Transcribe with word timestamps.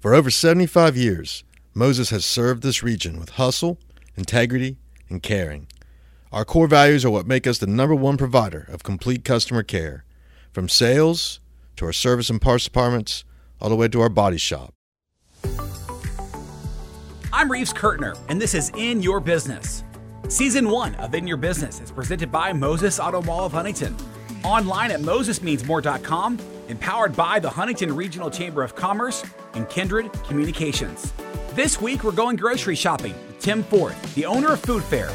For 0.00 0.14
over 0.14 0.30
75 0.30 0.96
years, 0.96 1.42
Moses 1.74 2.10
has 2.10 2.24
served 2.24 2.62
this 2.62 2.84
region 2.84 3.18
with 3.18 3.30
hustle, 3.30 3.78
integrity, 4.14 4.76
and 5.08 5.20
caring. 5.20 5.66
Our 6.30 6.44
core 6.44 6.68
values 6.68 7.04
are 7.04 7.10
what 7.10 7.26
make 7.26 7.48
us 7.48 7.58
the 7.58 7.66
number 7.66 7.96
one 7.96 8.16
provider 8.16 8.64
of 8.70 8.84
complete 8.84 9.24
customer 9.24 9.64
care, 9.64 10.04
from 10.52 10.68
sales 10.68 11.40
to 11.74 11.84
our 11.84 11.92
service 11.92 12.30
and 12.30 12.40
parts 12.40 12.62
departments, 12.62 13.24
all 13.60 13.68
the 13.68 13.74
way 13.74 13.88
to 13.88 14.00
our 14.00 14.08
body 14.08 14.38
shop. 14.38 14.72
I'm 17.32 17.50
Reeves 17.50 17.72
Kurtner, 17.72 18.16
and 18.28 18.40
this 18.40 18.54
is 18.54 18.70
In 18.76 19.02
Your 19.02 19.18
Business. 19.18 19.82
Season 20.28 20.70
1 20.70 20.94
of 20.94 21.12
In 21.16 21.26
Your 21.26 21.38
Business 21.38 21.80
is 21.80 21.90
presented 21.90 22.30
by 22.30 22.52
Moses 22.52 23.00
Auto 23.00 23.20
Mall 23.22 23.46
of 23.46 23.52
Huntington. 23.52 23.96
Online 24.44 24.92
at 24.92 25.00
mosesmeansmore.com, 25.00 26.38
empowered 26.68 27.16
by 27.16 27.38
the 27.38 27.50
Huntington 27.50 27.94
Regional 27.94 28.30
Chamber 28.30 28.62
of 28.62 28.74
Commerce 28.74 29.24
and 29.54 29.68
Kindred 29.68 30.12
Communications. 30.24 31.12
This 31.54 31.80
week, 31.80 32.04
we're 32.04 32.12
going 32.12 32.36
grocery 32.36 32.76
shopping 32.76 33.14
with 33.26 33.40
Tim 33.40 33.62
Forth, 33.64 34.14
the 34.14 34.26
owner 34.26 34.52
of 34.52 34.60
Food 34.60 34.84
Fair. 34.84 35.10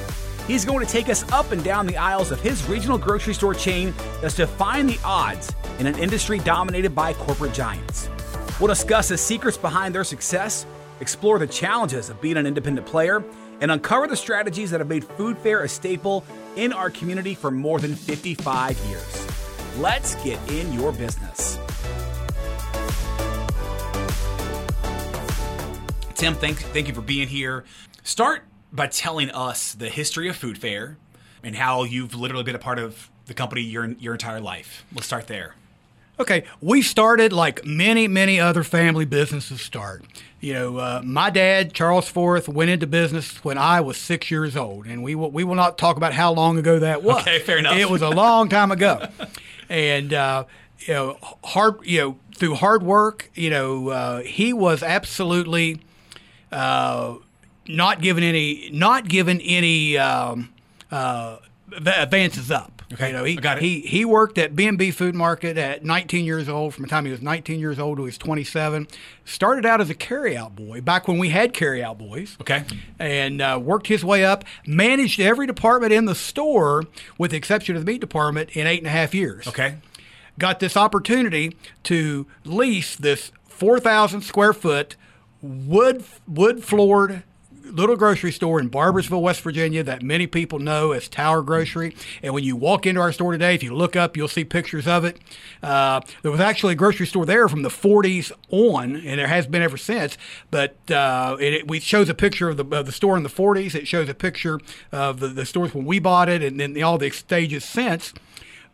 He's 0.48 0.66
going 0.66 0.86
to 0.86 0.92
take 0.92 1.08
us 1.08 1.30
up 1.32 1.52
and 1.52 1.64
down 1.64 1.88
the 1.88 1.96
aisles 1.96 2.32
of 2.32 2.42
his 2.42 2.68
regional 2.68 2.98
grocery 2.98 3.34
store 3.34 3.54
chain 3.54 3.94
that's 4.22 4.36
defying 4.36 4.88
the 4.88 5.00
odds 5.06 5.54
in 5.80 5.88
an 5.88 5.98
industry 5.98 6.40
dominated 6.40 6.94
by 6.94 7.14
corporate 7.14 7.54
giants. 7.54 8.10
We'll 8.60 8.68
discuss 8.68 9.08
the 9.08 9.18
secrets 9.18 9.58
behind 9.58 9.96
their 9.96 10.04
success, 10.04 10.66
explore 11.00 11.40
the 11.40 11.48
challenges 11.48 12.10
of 12.10 12.20
being 12.22 12.38
an 12.38 12.46
independent 12.46 12.86
player, 12.86 13.24
and 13.62 13.72
uncover 13.72 14.08
the 14.08 14.18
strategies 14.18 14.72
that 14.72 14.82
have 14.82 14.90
made 14.90 15.06
Food 15.06 15.38
Fair 15.38 15.64
a 15.64 15.70
staple 15.70 16.26
in 16.58 16.74
our 16.74 16.90
community 16.90 17.36
for 17.36 17.50
more 17.50 17.80
than 17.80 17.96
55 17.96 18.78
years. 18.90 19.28
Let's 19.78 20.16
get 20.24 20.40
in 20.52 20.72
your 20.72 20.92
business. 20.92 21.58
Tim, 26.14 26.36
thank, 26.36 26.60
thank 26.60 26.88
you 26.88 26.94
for 26.94 27.02
being 27.02 27.28
here. 27.28 27.64
Start 28.04 28.44
by 28.72 28.88
telling 28.88 29.32
us 29.32 29.74
the 29.74 29.90
history 29.90 30.30
of 30.30 30.36
Food 30.36 30.60
Fair 30.60 30.98
and 31.44 31.56
how 31.56 31.84
you've 31.86 32.14
literally 32.14 32.44
been 32.44 32.56
a 32.56 32.60
part 32.60 32.78
of 32.78 33.10
the 33.26 33.34
company 33.34 33.62
your, 33.62 33.86
your 33.94 34.14
entire 34.14 34.40
life. 34.40 34.86
Let's 34.94 35.08
start 35.08 35.26
there. 35.28 35.56
Okay, 36.20 36.44
we 36.62 36.84
started 36.84 37.34
like 37.34 37.66
many, 37.66 38.08
many 38.08 38.40
other 38.40 38.64
family 38.64 39.06
businesses 39.06 39.62
start. 39.62 40.04
You 40.40 40.54
know, 40.54 40.78
uh, 40.78 41.02
my 41.04 41.32
dad, 41.32 41.74
Charles 41.74 42.08
Forth, 42.08 42.48
went 42.48 42.70
into 42.70 42.86
business 42.86 43.44
when 43.44 43.58
I 43.58 43.82
was 43.82 43.98
six 43.98 44.30
years 44.30 44.56
old, 44.56 44.86
and 44.86 45.02
we 45.02 45.16
will, 45.16 45.32
we 45.32 45.44
will 45.44 45.56
not 45.56 45.80
talk 45.80 45.98
about 45.98 46.14
how 46.14 46.32
long 46.32 46.60
ago 46.60 46.78
that 46.80 47.02
was. 47.02 47.22
Okay, 47.22 47.40
fair 47.40 47.58
enough. 47.58 47.78
It 47.78 47.90
was 47.90 48.04
a 48.04 48.10
long 48.10 48.48
time 48.48 48.72
ago, 48.72 49.08
and 49.74 50.14
uh, 50.14 50.44
you 50.82 50.94
know, 50.94 51.18
hard, 51.44 51.80
you 51.84 52.00
know, 52.00 52.18
through 52.38 52.56
hard 52.56 52.84
work, 52.84 53.32
you 53.34 53.50
know, 53.50 53.90
uh, 53.90 54.22
he 54.22 54.54
was 54.54 54.84
absolutely 54.84 55.82
uh, 56.52 57.16
not 57.68 58.00
given 58.00 58.24
any, 58.24 58.70
not 58.72 59.10
given 59.10 59.42
any 59.42 59.98
um, 59.98 60.54
uh, 60.92 61.38
advances 61.76 62.52
up. 62.52 62.83
Okay, 62.92 63.08
you 63.08 63.14
know, 63.14 63.24
he, 63.24 63.38
I 63.38 63.42
got 63.42 63.58
it. 63.58 63.64
he 63.64 63.82
he 63.82 64.06
worked 64.06 64.38
at 64.38 64.56
B&B 64.56 64.92
Food 64.92 65.16
Market 65.16 65.58
at 65.58 65.84
19 65.84 66.26
years 66.26 66.50
old. 66.50 66.74
From 66.74 66.84
the 66.84 66.90
time 66.90 67.06
he 67.06 67.12
was 67.12 67.22
19 67.22 67.60
years 67.60 67.80
old 67.80 67.98
to 67.98 68.04
he 68.04 68.08
was 68.08 68.18
27. 68.18 68.88
Started 69.26 69.66
out 69.66 69.82
as 69.82 69.90
a 69.90 69.96
carryout 69.96 70.56
boy 70.56 70.82
back 70.82 71.08
when 71.08 71.18
we 71.18 71.30
had 71.30 71.54
carryout 71.54 71.98
boys. 71.98 72.38
Okay. 72.42 72.64
And 73.00 73.42
uh, 73.42 73.60
worked 73.62 73.88
his 73.88 74.04
way 74.04 74.26
up. 74.26 74.44
Managed 74.66 75.20
every 75.20 75.48
department 75.48 75.94
in 75.94 76.06
the 76.06 76.16
store, 76.16 76.84
with 77.18 77.32
the 77.32 77.38
exception 77.38 77.76
of 77.76 77.86
the 77.86 77.92
meat 77.92 78.02
department, 78.02 78.50
in 78.52 78.68
eight 78.68 78.80
and 78.80 78.88
a 78.88 78.92
half 78.92 79.14
years. 79.14 79.48
Okay. 79.48 79.76
Got 80.40 80.60
this 80.60 80.76
opportunity 80.76 81.56
to 81.84 82.26
lease 82.44 82.96
this 82.96 83.32
4,000 83.48 84.22
square 84.22 84.54
foot 84.54 84.96
wood 85.42 86.04
wood 86.28 86.64
floored 86.64 87.24
little 87.74 87.96
grocery 87.96 88.32
store 88.32 88.60
in 88.60 88.70
Barboursville, 88.70 89.22
West 89.22 89.42
Virginia 89.42 89.84
that 89.84 90.04
many 90.04 90.28
people 90.28 90.60
know 90.60 90.92
as 90.92 91.10
Tower 91.10 91.42
Grocery. 91.42 91.96
And 92.22 92.34
when 92.34 92.44
you 92.44 92.56
walk 92.56 92.86
into 92.86 93.02
our 93.02 93.12
store 93.12 93.32
today, 93.32 93.56
if 93.56 93.64
you 93.64 93.76
look 93.76 93.96
up, 93.96 94.16
you'll 94.16 94.28
see 94.28 94.46
pictures 94.46 94.88
of 94.88 95.04
it. 95.04 95.20
Uh, 95.62 96.02
there 96.22 96.32
was 96.32 96.40
actually 96.40 96.74
a 96.74 96.76
grocery 96.76 97.08
store 97.08 97.26
there 97.26 97.50
from 97.50 97.64
the 97.64 97.70
40s 97.70 98.32
on, 98.50 98.96
and 98.96 99.20
there 99.20 99.28
has 99.28 99.48
been 99.48 99.62
ever 99.62 99.78
since. 99.78 100.18
But 100.52 100.76
uh, 100.92 101.38
it, 101.40 101.70
it 101.70 101.84
shows 101.84 102.10
a 102.10 102.14
picture 102.14 102.50
of 102.50 102.58
the, 102.58 102.78
of 102.78 102.86
the 102.86 102.92
store 102.92 103.18
in 103.18 103.24
the 103.24 103.30
40s. 103.30 103.74
It 103.74 103.88
shows 103.88 104.08
a 104.08 104.14
picture 104.14 104.60
of 104.92 105.20
the, 105.20 105.30
the 105.30 105.46
stores 105.46 105.74
when 105.74 105.86
we 105.86 106.00
bought 106.00 106.30
it, 106.30 106.44
and 106.44 106.60
then 106.60 106.82
all 106.84 106.98
the 106.98 107.10
stages 107.10 107.66
since. 107.66 108.14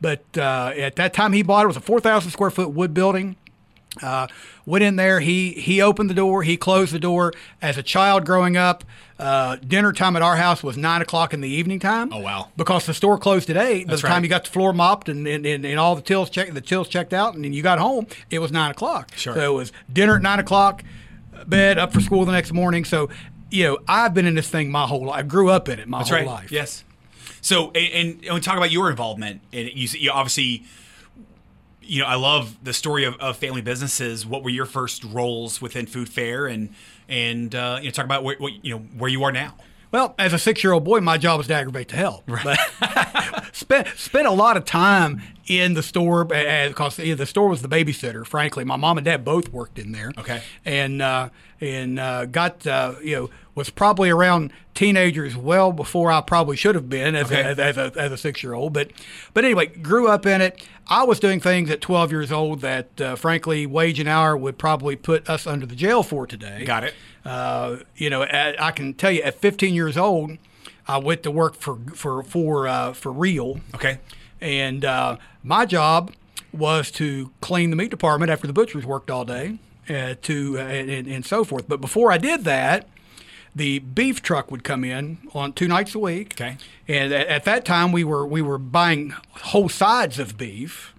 But 0.02 0.24
uh, 0.38 0.74
at 0.76 0.96
that 0.98 1.14
time 1.14 1.34
he 1.34 1.42
bought 1.42 1.62
it, 1.62 1.66
it 1.66 1.68
was 1.68 1.78
a 1.78 1.82
4,000 1.82 2.32
square 2.32 2.52
foot 2.52 2.72
wood 2.72 2.94
building. 2.94 3.36
Uh, 4.02 4.28
went 4.66 4.84
in 4.84 4.96
there. 4.98 5.20
He 5.20 5.52
he 5.52 5.82
opened 5.82 6.10
the 6.10 6.14
door. 6.14 6.44
He 6.44 6.58
closed 6.58 6.94
the 6.94 7.00
door. 7.00 7.34
As 7.62 7.78
a 7.78 7.84
child 7.84 8.26
growing 8.26 8.56
up, 8.56 8.84
uh, 9.18 9.56
dinner 9.58 9.92
time 9.92 10.16
at 10.16 10.22
our 10.22 10.36
house 10.36 10.62
was 10.62 10.78
nine 10.78 11.02
o'clock 11.02 11.34
in 11.34 11.42
the 11.42 11.50
evening 11.50 11.80
time. 11.80 12.14
Oh, 12.14 12.20
wow. 12.20 12.50
Because 12.56 12.86
the 12.86 12.94
store 12.94 13.18
closed 13.18 13.50
at 13.50 13.58
eight. 13.58 13.88
By 13.88 13.92
That's 13.92 14.02
the 14.04 14.08
time 14.08 14.18
right. 14.18 14.24
you 14.24 14.30
got 14.30 14.46
the 14.46 14.52
floor 14.52 14.74
mopped 14.74 15.10
and, 15.10 15.28
and, 15.28 15.46
and, 15.46 15.66
and 15.66 15.80
all 15.80 15.96
the 15.96 16.04
tills 16.04 16.30
checked, 16.30 16.54
the 16.54 16.62
tills 16.62 16.88
checked 16.88 17.14
out, 17.14 17.34
and 17.34 17.44
then 17.44 17.52
you 17.52 17.64
got 17.64 17.80
home, 17.80 18.08
it 18.30 18.40
was 18.40 18.52
nine 18.52 18.72
o'clock. 18.72 19.12
Sure. 19.16 19.34
So 19.34 19.54
it 19.54 19.56
was 19.56 19.72
dinner 19.92 20.18
at 20.18 20.22
nine 20.22 20.40
o'clock, 20.40 20.84
bed 21.48 21.78
up 21.80 21.92
for 21.92 22.00
school 22.00 22.26
the 22.26 22.32
next 22.32 22.54
morning. 22.54 22.86
So 22.86 23.10
you 23.52 23.64
know, 23.64 23.80
I've 23.88 24.14
been 24.14 24.26
in 24.26 24.36
this 24.36 24.50
thing 24.50 24.72
my 24.72 24.86
whole 24.86 25.06
life. 25.06 25.20
I 25.20 25.24
grew 25.24 25.50
up 25.50 25.70
in 25.70 25.80
it 25.80 25.88
my 25.88 26.00
That's 26.00 26.10
whole 26.10 26.20
right. 26.20 26.28
life. 26.28 26.52
Yes. 26.52 26.84
So, 27.42 27.72
and, 27.72 27.94
and, 27.94 28.26
and 28.26 28.34
we 28.36 28.42
talk 28.42 28.58
about 28.58 28.72
your 28.72 28.90
involvement, 28.90 29.42
and 29.54 29.70
you, 29.74 29.88
you 29.98 30.12
obviously, 30.12 30.64
you 31.90 32.02
know, 32.02 32.08
I 32.08 32.16
love 32.16 32.58
the 32.64 32.74
story 32.74 33.04
of, 33.04 33.16
of 33.16 33.38
family 33.38 33.62
businesses. 33.62 34.26
What 34.26 34.44
were 34.44 34.50
your 34.50 34.66
first 34.66 35.04
roles 35.04 35.62
within 35.62 35.88
Food 35.88 36.08
Fair, 36.08 36.46
and 36.46 36.70
and 37.08 37.54
uh, 37.56 37.80
you 37.82 37.86
know, 37.86 37.92
talk 37.92 38.06
about 38.06 38.24
where, 38.24 38.38
what, 38.38 38.64
you 38.64 38.76
know 38.76 38.80
where 38.98 39.10
you 39.10 39.24
are 39.24 39.32
now. 39.32 39.56
Well, 39.92 40.14
as 40.20 40.34
a 40.34 40.38
six-year-old 40.38 40.84
boy, 40.84 41.00
my 41.00 41.18
job 41.18 41.40
was 41.40 41.48
to 41.48 41.56
aggravate 41.56 41.88
the 41.88 41.96
help. 41.96 42.24
But 42.28 42.60
spent 43.56 43.88
spent 43.98 44.28
a 44.28 44.32
lot 44.32 44.56
of 44.56 44.66
time 44.66 45.24
in 45.50 45.74
the 45.74 45.84
store 45.84 46.24
because 46.24 46.96
the 46.96 47.26
store 47.26 47.50
was 47.50 47.62
the 47.62 47.68
babysitter. 47.68 48.26
Frankly, 48.26 48.64
my 48.64 48.78
mom 48.78 48.98
and 48.98 49.04
dad 49.06 49.26
both 49.26 49.50
worked 49.50 49.78
in 49.80 49.92
there. 49.92 50.14
Okay. 50.18 50.42
and 50.64 51.02
uh, 51.02 51.30
and 51.60 52.00
uh, 52.00 52.26
got 52.26 52.66
uh, 52.66 52.96
you 53.04 53.16
know 53.16 53.30
was 53.56 53.70
probably 53.70 54.10
around 54.10 54.54
teenagers 54.74 55.36
well 55.36 55.74
before 55.74 56.10
I 56.12 56.22
probably 56.22 56.56
should 56.56 56.76
have 56.76 56.88
been 56.88 57.16
as, 57.16 57.26
Okay. 57.26 57.42
a, 57.42 57.48
as, 57.50 57.60
as 57.60 57.78
a 57.78 57.92
as 58.00 58.12
a 58.14 58.18
six-year-old. 58.18 58.72
But 58.72 58.92
but 59.34 59.44
anyway, 59.44 59.66
grew 59.66 60.08
up 60.08 60.26
in 60.26 60.40
it. 60.42 60.66
I 60.88 61.04
was 61.04 61.20
doing 61.20 61.40
things 61.40 61.70
at 61.70 61.82
12 61.82 62.12
years 62.12 62.32
old 62.32 62.62
that, 62.62 63.00
uh, 63.02 63.16
frankly, 63.16 63.68
wage 63.68 64.00
and 64.00 64.10
hour 64.10 64.36
would 64.36 64.58
probably 64.58 64.96
put 64.96 65.30
us 65.30 65.46
under 65.46 65.66
the 65.68 65.76
jail 65.76 66.02
for 66.02 66.26
today. 66.26 66.64
Got 66.66 66.84
it. 66.84 66.96
Uh, 67.24 67.78
you 67.96 68.10
know, 68.10 68.24
at, 68.24 68.60
I 68.60 68.72
can 68.72 68.96
tell 68.96 69.12
you, 69.12 69.22
at 69.22 69.36
15 69.36 69.74
years 69.76 69.98
old, 69.98 70.38
I 70.88 70.98
went 70.98 71.22
to 71.24 71.32
work 71.32 71.56
for 71.56 71.78
for 71.94 72.24
for 72.24 72.68
uh, 72.68 72.94
for 72.94 73.12
real, 73.12 73.60
Okay. 73.76 74.00
And 74.42 74.86
uh, 74.86 75.18
my 75.44 75.66
job 75.66 76.14
was 76.52 76.92
to 76.92 77.32
clean 77.42 77.70
the 77.70 77.76
meat 77.76 77.92
department 77.92 78.32
after 78.32 78.48
the 78.48 78.54
butchers 78.54 78.86
worked 78.86 79.12
all 79.12 79.26
day, 79.26 79.60
uh, 79.90 80.16
to 80.22 80.58
uh, 80.58 80.62
and, 80.62 81.08
and 81.08 81.26
so 81.26 81.44
forth. 81.44 81.68
But 81.68 81.82
before 81.82 82.12
I 82.12 82.18
did 82.18 82.44
that, 82.46 82.88
the 83.56 83.80
beef 83.80 84.22
truck 84.22 84.52
would 84.52 84.64
come 84.64 84.84
in 84.84 85.18
on 85.34 85.54
two 85.54 85.68
nights 85.68 85.96
a 85.96 86.00
week. 86.00 86.34
Okay. 86.40 86.58
And 86.88 87.14
at, 87.14 87.28
at 87.28 87.44
that 87.46 87.66
time, 87.66 87.92
we 87.92 88.04
were 88.04 88.26
we 88.26 88.42
were 88.42 88.58
buying 88.58 89.14
whole 89.32 89.70
sides 89.70 90.20
of 90.20 90.38
beef. 90.38 90.94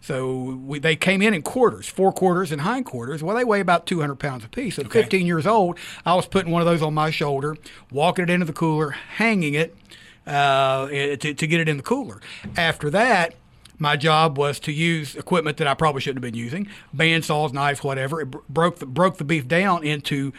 So 0.00 0.60
we, 0.64 0.78
they 0.78 0.94
came 0.94 1.20
in 1.20 1.34
in 1.34 1.42
quarters, 1.42 1.88
fore 1.88 2.12
quarters 2.12 2.52
and 2.52 2.60
hind 2.60 2.86
quarters. 2.86 3.24
Well, 3.24 3.34
they 3.34 3.42
weigh 3.42 3.58
about 3.58 3.86
200 3.86 4.14
pounds 4.14 4.44
apiece. 4.44 4.78
At 4.78 4.86
Okay. 4.86 5.00
15 5.02 5.26
years 5.26 5.48
old, 5.48 5.80
I 6.04 6.14
was 6.14 6.26
putting 6.26 6.52
one 6.52 6.62
of 6.62 6.66
those 6.66 6.80
on 6.80 6.94
my 6.94 7.10
shoulder, 7.10 7.56
walking 7.90 8.22
it 8.22 8.30
into 8.30 8.46
the 8.46 8.52
cooler, 8.52 8.90
hanging 8.90 9.54
it 9.54 9.76
uh, 10.26 10.88
to, 10.88 11.34
to 11.34 11.46
get 11.46 11.60
it 11.60 11.68
in 11.68 11.76
the 11.76 11.82
cooler. 11.82 12.20
After 12.56 12.90
that, 12.90 13.34
my 13.78 13.96
job 13.96 14.38
was 14.38 14.58
to 14.60 14.72
use 14.72 15.14
equipment 15.16 15.58
that 15.58 15.66
I 15.66 15.74
probably 15.74 16.00
shouldn't 16.00 16.24
have 16.24 16.32
been 16.32 16.38
using, 16.38 16.68
bandsaws, 16.94 17.52
knives, 17.52 17.84
whatever. 17.84 18.20
It 18.22 18.30
br- 18.30 18.38
broke 18.48 18.78
the, 18.78 18.86
broke 18.86 19.18
the 19.18 19.24
beef 19.24 19.46
down 19.46 19.84
into 19.84 20.32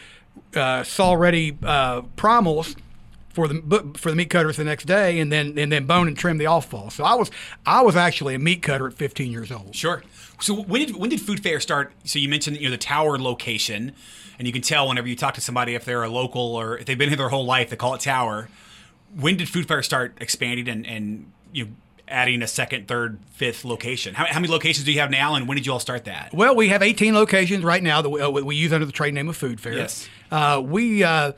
uh, 0.54 0.82
saw-ready 0.82 1.56
uh, 1.62 2.02
primals 2.16 2.76
for 3.30 3.46
the 3.46 3.92
for 3.96 4.10
the 4.10 4.16
meat 4.16 4.30
cutters 4.30 4.56
the 4.56 4.64
next 4.64 4.84
day, 4.86 5.20
and 5.20 5.30
then 5.30 5.56
and 5.56 5.70
then 5.70 5.86
bone 5.86 6.08
and 6.08 6.16
trim 6.16 6.38
the 6.38 6.46
offal. 6.46 6.90
So 6.90 7.04
I 7.04 7.14
was 7.14 7.30
I 7.64 7.82
was 7.82 7.94
actually 7.94 8.34
a 8.34 8.38
meat 8.38 8.62
cutter 8.62 8.88
at 8.88 8.94
15 8.94 9.30
years 9.30 9.52
old. 9.52 9.76
Sure. 9.76 10.02
So 10.40 10.54
when 10.54 10.86
did 10.86 10.96
when 10.96 11.10
did 11.10 11.20
Food 11.20 11.40
Fair 11.40 11.60
start? 11.60 11.92
So 12.04 12.18
you 12.18 12.28
mentioned 12.28 12.56
you 12.56 12.64
know 12.64 12.70
the 12.72 12.78
Tower 12.78 13.18
location, 13.18 13.92
and 14.38 14.46
you 14.48 14.52
can 14.52 14.62
tell 14.62 14.88
whenever 14.88 15.06
you 15.06 15.14
talk 15.14 15.34
to 15.34 15.40
somebody 15.40 15.76
if 15.76 15.84
they're 15.84 16.02
a 16.02 16.10
local 16.10 16.56
or 16.56 16.78
if 16.78 16.86
they've 16.86 16.98
been 16.98 17.10
here 17.10 17.18
their 17.18 17.28
whole 17.28 17.44
life, 17.44 17.70
they 17.70 17.76
call 17.76 17.94
it 17.94 18.00
Tower. 18.00 18.48
When 19.14 19.36
did 19.36 19.48
Food 19.48 19.66
Fair 19.66 19.82
start 19.82 20.16
expanding 20.20 20.68
and 20.68 20.86
and 20.86 21.32
you 21.52 21.64
know, 21.66 21.70
adding 22.06 22.42
a 22.42 22.46
second, 22.46 22.88
third, 22.88 23.18
fifth 23.32 23.64
location? 23.64 24.14
How, 24.14 24.26
how 24.26 24.40
many 24.40 24.52
locations 24.52 24.84
do 24.84 24.92
you 24.92 25.00
have 25.00 25.10
now, 25.10 25.34
and 25.34 25.46
when 25.48 25.56
did 25.56 25.66
you 25.66 25.72
all 25.72 25.80
start 25.80 26.04
that? 26.04 26.32
Well, 26.32 26.54
we 26.56 26.68
have 26.68 26.82
18 26.82 27.14
locations 27.14 27.64
right 27.64 27.82
now 27.82 28.02
that 28.02 28.10
we, 28.10 28.20
uh, 28.20 28.30
we 28.30 28.56
use 28.56 28.72
under 28.72 28.86
the 28.86 28.92
trade 28.92 29.14
name 29.14 29.28
of 29.28 29.36
Food 29.36 29.60
Fair. 29.60 29.74
Yes. 29.74 30.08
Uh, 30.30 30.62
we 30.64 31.04
uh, 31.04 31.32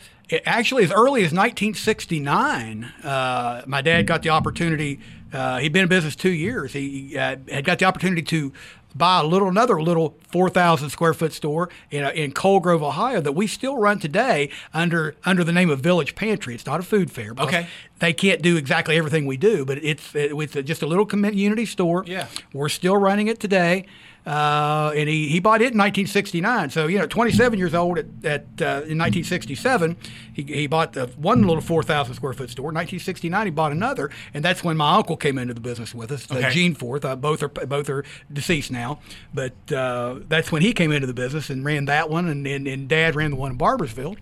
actually, 0.47 0.85
as 0.85 0.93
early 0.93 1.23
as 1.23 1.33
1969, 1.33 2.85
uh, 3.05 3.63
my 3.67 3.81
dad 3.83 4.07
got 4.07 4.23
the 4.23 4.31
opportunity. 4.31 5.01
Uh, 5.33 5.59
he'd 5.59 5.73
been 5.73 5.85
in 5.85 5.89
business 5.89 6.17
two 6.17 6.31
years. 6.31 6.73
He 6.73 7.17
uh, 7.17 7.37
had 7.49 7.65
got 7.65 7.79
the 7.79 7.85
opportunity 7.85 8.23
to 8.23 8.53
buy 8.95 9.21
a 9.21 9.25
little 9.25 9.49
another 9.49 9.81
little 9.81 10.17
4,000 10.29 10.91
square 10.91 11.15
foot 11.15 11.33
store 11.33 11.69
in, 11.91 12.05
uh, 12.05 12.11
in 12.11 12.33
Coal 12.33 12.61
Grove, 12.61 12.83
Ohio, 12.83 13.21
that 13.21 13.33
we 13.33 13.47
still 13.47 13.77
run 13.77 13.99
today 13.99 14.51
under 14.73 15.15
under 15.25 15.45
the 15.45 15.53
name 15.53 15.71
of 15.71 15.81
Village 15.81 16.15
Pantry. 16.15 16.55
It's 16.55 16.67
not 16.67 16.81
a 16.81 16.83
food 16.83 17.11
fair. 17.11 17.33
Okay. 17.39 17.67
They 17.99 18.13
can't 18.13 18.41
do 18.43 18.57
exactly 18.57 18.97
everything 18.97 19.27
we 19.27 19.37
do, 19.37 19.65
but 19.65 19.79
it's 19.83 20.15
it's 20.15 20.55
just 20.55 20.83
a 20.83 20.87
little 20.87 21.07
community 21.07 21.67
store. 21.67 22.05
Yeah. 22.07 22.27
We're 22.53 22.69
still 22.69 22.97
running 22.97 23.29
it 23.29 23.41
today. 23.41 23.87
Uh, 24.27 24.93
and 24.95 25.09
he, 25.09 25.29
he 25.29 25.41
bought 25.41 25.63
it 25.63 25.73
in 25.73 25.79
1969. 25.79 26.71
So, 26.71 26.87
you 26.87 26.99
know, 26.99 27.07
27 27.07 27.59
years 27.59 27.75
old 27.75 27.99
at, 27.99 28.07
at 28.23 28.41
uh, 28.61 28.85
in 28.85 28.99
1967, 28.99 29.97
he, 30.35 30.43
he 30.43 30.67
bought 30.67 30.93
the 30.93 31.07
one 31.17 31.43
little 31.43 31.63
4,000 31.63 32.15
square 32.15 32.35
foot 32.35 32.51
store. 32.51 32.69
In 32.71 32.75
1969, 32.75 33.47
he 33.47 33.51
bought 33.51 33.73
another, 33.73 34.11
and 34.35 34.45
that's 34.45 34.63
when 34.63 34.77
my 34.77 34.97
uncle 34.97 35.17
came 35.17 35.39
into 35.39 35.55
the 35.55 35.61
business 35.61 35.95
with 35.95 36.13
us, 36.13 36.31
uh, 36.31 36.35
Okay. 36.35 36.51
Gene 36.51 36.75
Forth. 36.75 37.05
Uh, 37.05 37.17
both 37.17 37.43
are 37.43 37.49
both 37.49 37.89
are 37.89 38.05
deceased 38.33 38.71
now, 38.71 39.01
but 39.33 39.53
uh, 39.73 40.17
that's 40.29 40.53
when 40.53 40.63
he 40.63 40.73
came 40.73 40.93
into 40.93 41.07
the 41.07 41.15
business 41.15 41.49
and 41.51 41.65
ran 41.65 41.87
that 41.87 42.11
one, 42.11 42.29
and, 42.29 42.47
and, 42.47 42.67
and 42.67 42.89
Dad 42.89 43.17
ran 43.17 43.31
the 43.31 43.37
one 43.37 43.53
in 43.53 43.59
Barboursville, 43.59 44.17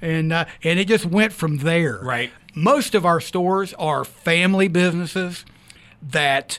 and 0.00 0.32
uh, 0.32 0.46
and 0.64 0.78
it 0.78 0.88
just 0.88 1.04
went 1.04 1.32
from 1.32 1.58
there. 1.58 1.98
Right. 2.02 2.30
Most 2.54 2.94
of 2.94 3.04
our 3.04 3.20
stores 3.20 3.74
are 3.74 4.02
family 4.04 4.68
businesses 4.68 5.44
that 6.02 6.58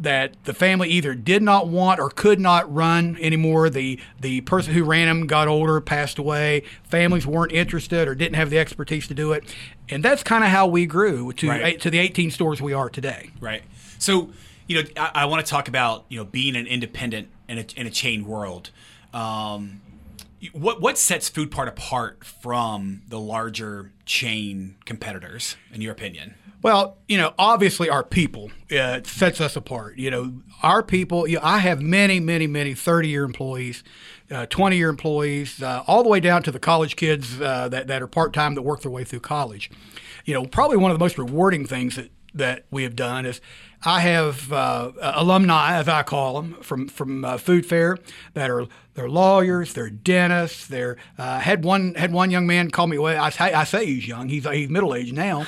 that 0.00 0.34
the 0.44 0.54
family 0.54 0.88
either 0.90 1.14
did 1.14 1.42
not 1.42 1.66
want 1.68 1.98
or 1.98 2.08
could 2.08 2.38
not 2.38 2.72
run 2.72 3.16
anymore. 3.20 3.68
The 3.68 3.98
the 4.20 4.40
person 4.42 4.72
who 4.74 4.84
ran 4.84 5.08
them 5.08 5.26
got 5.26 5.48
older, 5.48 5.80
passed 5.80 6.18
away. 6.18 6.62
Families 6.84 7.26
weren't 7.26 7.52
interested 7.52 8.06
or 8.06 8.14
didn't 8.14 8.36
have 8.36 8.50
the 8.50 8.58
expertise 8.58 9.08
to 9.08 9.14
do 9.14 9.32
it, 9.32 9.44
and 9.88 10.04
that's 10.04 10.22
kind 10.22 10.44
of 10.44 10.50
how 10.50 10.66
we 10.66 10.86
grew 10.86 11.32
to 11.34 11.48
Right. 11.48 11.64
eight, 11.64 11.80
to 11.80 11.90
the 11.90 11.98
18 11.98 12.30
stores 12.30 12.62
we 12.62 12.72
are 12.72 12.88
today. 12.88 13.30
Right. 13.40 13.62
So, 13.98 14.30
you 14.68 14.82
know, 14.82 14.88
I, 14.96 15.10
I 15.22 15.24
want 15.26 15.44
to 15.44 15.50
talk 15.50 15.66
about 15.68 16.04
you 16.08 16.18
know 16.18 16.24
being 16.24 16.54
an 16.54 16.66
independent 16.66 17.28
in 17.48 17.58
a, 17.58 17.64
in 17.76 17.86
a 17.86 17.90
chain 17.90 18.24
world. 18.26 18.70
Um, 19.12 19.80
what 20.52 20.80
what 20.80 20.96
sets 20.96 21.28
Food 21.28 21.52
Fair 21.52 21.66
apart 21.66 22.22
from 22.22 23.02
the 23.08 23.18
larger 23.18 23.90
chain 24.06 24.76
competitors, 24.84 25.56
in 25.72 25.80
your 25.80 25.90
opinion? 25.90 26.34
Well, 26.62 26.98
you 27.06 27.16
know, 27.18 27.34
obviously 27.38 27.88
our 27.88 28.02
people 28.02 28.50
uh, 28.76 29.00
sets 29.04 29.40
us 29.40 29.54
apart. 29.56 29.96
You 29.98 30.10
know, 30.10 30.42
our 30.62 30.82
people. 30.82 31.28
You 31.28 31.36
know, 31.36 31.42
I 31.44 31.58
have 31.58 31.80
many, 31.80 32.18
many, 32.20 32.46
many 32.46 32.74
thirty-year 32.74 33.22
employees, 33.24 33.84
uh, 34.30 34.46
twenty-year 34.46 34.88
employees, 34.88 35.62
uh, 35.62 35.84
all 35.86 36.02
the 36.02 36.08
way 36.08 36.20
down 36.20 36.42
to 36.42 36.50
the 36.50 36.58
college 36.58 36.96
kids 36.96 37.40
uh, 37.40 37.68
that 37.68 37.86
that 37.86 38.02
are 38.02 38.08
part-time 38.08 38.54
that 38.56 38.62
work 38.62 38.82
their 38.82 38.90
way 38.90 39.04
through 39.04 39.20
college. 39.20 39.70
You 40.24 40.34
know, 40.34 40.46
probably 40.46 40.76
one 40.78 40.90
of 40.90 40.98
the 40.98 41.02
most 41.04 41.16
rewarding 41.16 41.64
things 41.64 41.94
that 41.96 42.10
that 42.34 42.64
we 42.70 42.82
have 42.82 42.94
done 42.96 43.24
is 43.24 43.40
I 43.84 44.00
have 44.00 44.52
uh, 44.52 44.92
alumni, 45.00 45.76
as 45.78 45.88
I 45.88 46.02
call 46.02 46.42
them, 46.42 46.54
from 46.60 46.88
from 46.88 47.24
uh, 47.24 47.38
Food 47.38 47.66
Fair 47.66 47.98
that 48.34 48.50
are 48.50 48.66
they're 48.94 49.08
lawyers, 49.08 49.74
they're 49.74 49.90
dentists. 49.90 50.66
They're 50.66 50.96
uh, 51.16 51.38
had 51.38 51.64
one 51.64 51.94
had 51.94 52.12
one 52.12 52.32
young 52.32 52.48
man 52.48 52.70
call 52.72 52.88
me. 52.88 52.98
Well, 52.98 53.22
I, 53.22 53.30
say- 53.30 53.52
I 53.52 53.62
say 53.62 53.86
he's 53.86 54.08
young. 54.08 54.28
He's 54.28 54.44
he's 54.44 54.68
middle 54.68 54.94
aged 54.94 55.14
now, 55.14 55.46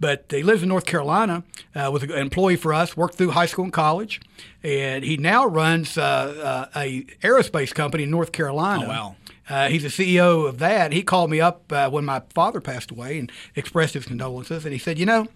but 0.00 0.26
he 0.30 0.42
lives 0.42 0.62
in 0.62 0.68
North 0.68 0.86
Carolina. 0.86 1.44
Uh, 1.74 1.90
was 1.92 2.02
an 2.02 2.12
employee 2.12 2.56
for 2.56 2.72
us. 2.72 2.96
Worked 2.96 3.14
through 3.14 3.30
high 3.30 3.46
school 3.46 3.64
and 3.64 3.72
college, 3.72 4.20
and 4.62 5.04
he 5.04 5.16
now 5.16 5.46
runs 5.46 5.98
uh, 5.98 6.68
uh, 6.72 6.78
a 6.78 7.02
aerospace 7.22 7.74
company 7.74 8.04
in 8.04 8.10
North 8.10 8.32
Carolina. 8.32 8.84
Oh, 8.84 8.88
wow. 8.88 9.16
Uh, 9.48 9.68
he's 9.68 9.82
the 9.82 9.88
CEO 9.88 10.46
of 10.46 10.58
that. 10.58 10.92
He 10.92 11.02
called 11.02 11.30
me 11.30 11.40
up 11.40 11.72
uh, 11.72 11.88
when 11.88 12.04
my 12.04 12.22
father 12.34 12.60
passed 12.60 12.90
away 12.90 13.18
and 13.18 13.32
expressed 13.56 13.94
his 13.94 14.04
condolences. 14.04 14.64
And 14.64 14.72
he 14.72 14.78
said, 14.78 14.98
You 14.98 15.06
know, 15.06 15.26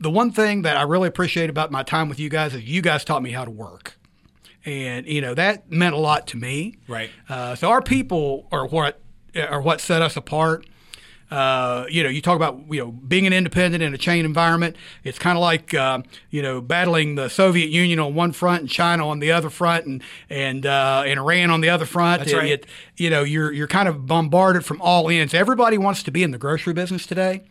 the 0.00 0.10
one 0.10 0.32
thing 0.32 0.62
that 0.62 0.76
I 0.76 0.82
really 0.82 1.08
appreciate 1.08 1.48
about 1.48 1.70
my 1.70 1.82
time 1.82 2.08
with 2.08 2.18
you 2.18 2.28
guys 2.28 2.54
is 2.54 2.64
you 2.64 2.82
guys 2.82 3.04
taught 3.04 3.22
me 3.22 3.30
how 3.30 3.44
to 3.44 3.50
work. 3.50 3.96
And, 4.64 5.06
you 5.06 5.20
know, 5.20 5.32
that 5.34 5.70
meant 5.70 5.94
a 5.94 5.98
lot 5.98 6.26
to 6.28 6.36
me. 6.36 6.74
Right. 6.88 7.10
Uh, 7.28 7.54
so 7.54 7.70
our 7.70 7.80
people 7.80 8.48
are 8.50 8.66
what, 8.66 9.00
are 9.36 9.62
what 9.62 9.80
set 9.80 10.02
us 10.02 10.16
apart. 10.16 10.66
Uh, 11.30 11.86
you 11.90 12.02
know, 12.04 12.08
you 12.08 12.20
talk 12.22 12.36
about 12.36 12.60
you 12.70 12.78
know 12.80 12.92
being 12.92 13.26
an 13.26 13.32
independent 13.32 13.82
in 13.82 13.92
a 13.92 13.98
chain 13.98 14.24
environment. 14.24 14.76
It's 15.02 15.18
kind 15.18 15.36
of 15.36 15.42
like 15.42 15.74
uh, 15.74 16.02
you 16.30 16.40
know 16.40 16.60
battling 16.60 17.16
the 17.16 17.28
Soviet 17.28 17.68
Union 17.68 17.98
on 17.98 18.14
one 18.14 18.30
front 18.32 18.60
and 18.60 18.70
China 18.70 19.08
on 19.08 19.18
the 19.18 19.32
other 19.32 19.50
front, 19.50 19.86
and 19.86 20.02
and 20.30 20.64
uh, 20.64 21.02
and 21.04 21.18
Iran 21.18 21.50
on 21.50 21.60
the 21.62 21.68
other 21.70 21.84
front. 21.86 22.20
That's 22.20 22.32
right. 22.34 22.50
it- 22.52 22.66
you 22.98 23.10
know, 23.10 23.24
you're 23.24 23.52
you're 23.52 23.66
kind 23.66 23.88
of 23.88 24.06
bombarded 24.06 24.64
from 24.64 24.80
all 24.80 25.10
ends. 25.10 25.34
Everybody 25.34 25.76
wants 25.76 26.02
to 26.04 26.10
be 26.10 26.22
in 26.22 26.30
the 26.30 26.38
grocery 26.38 26.72
business 26.72 27.04
today, 27.06 27.42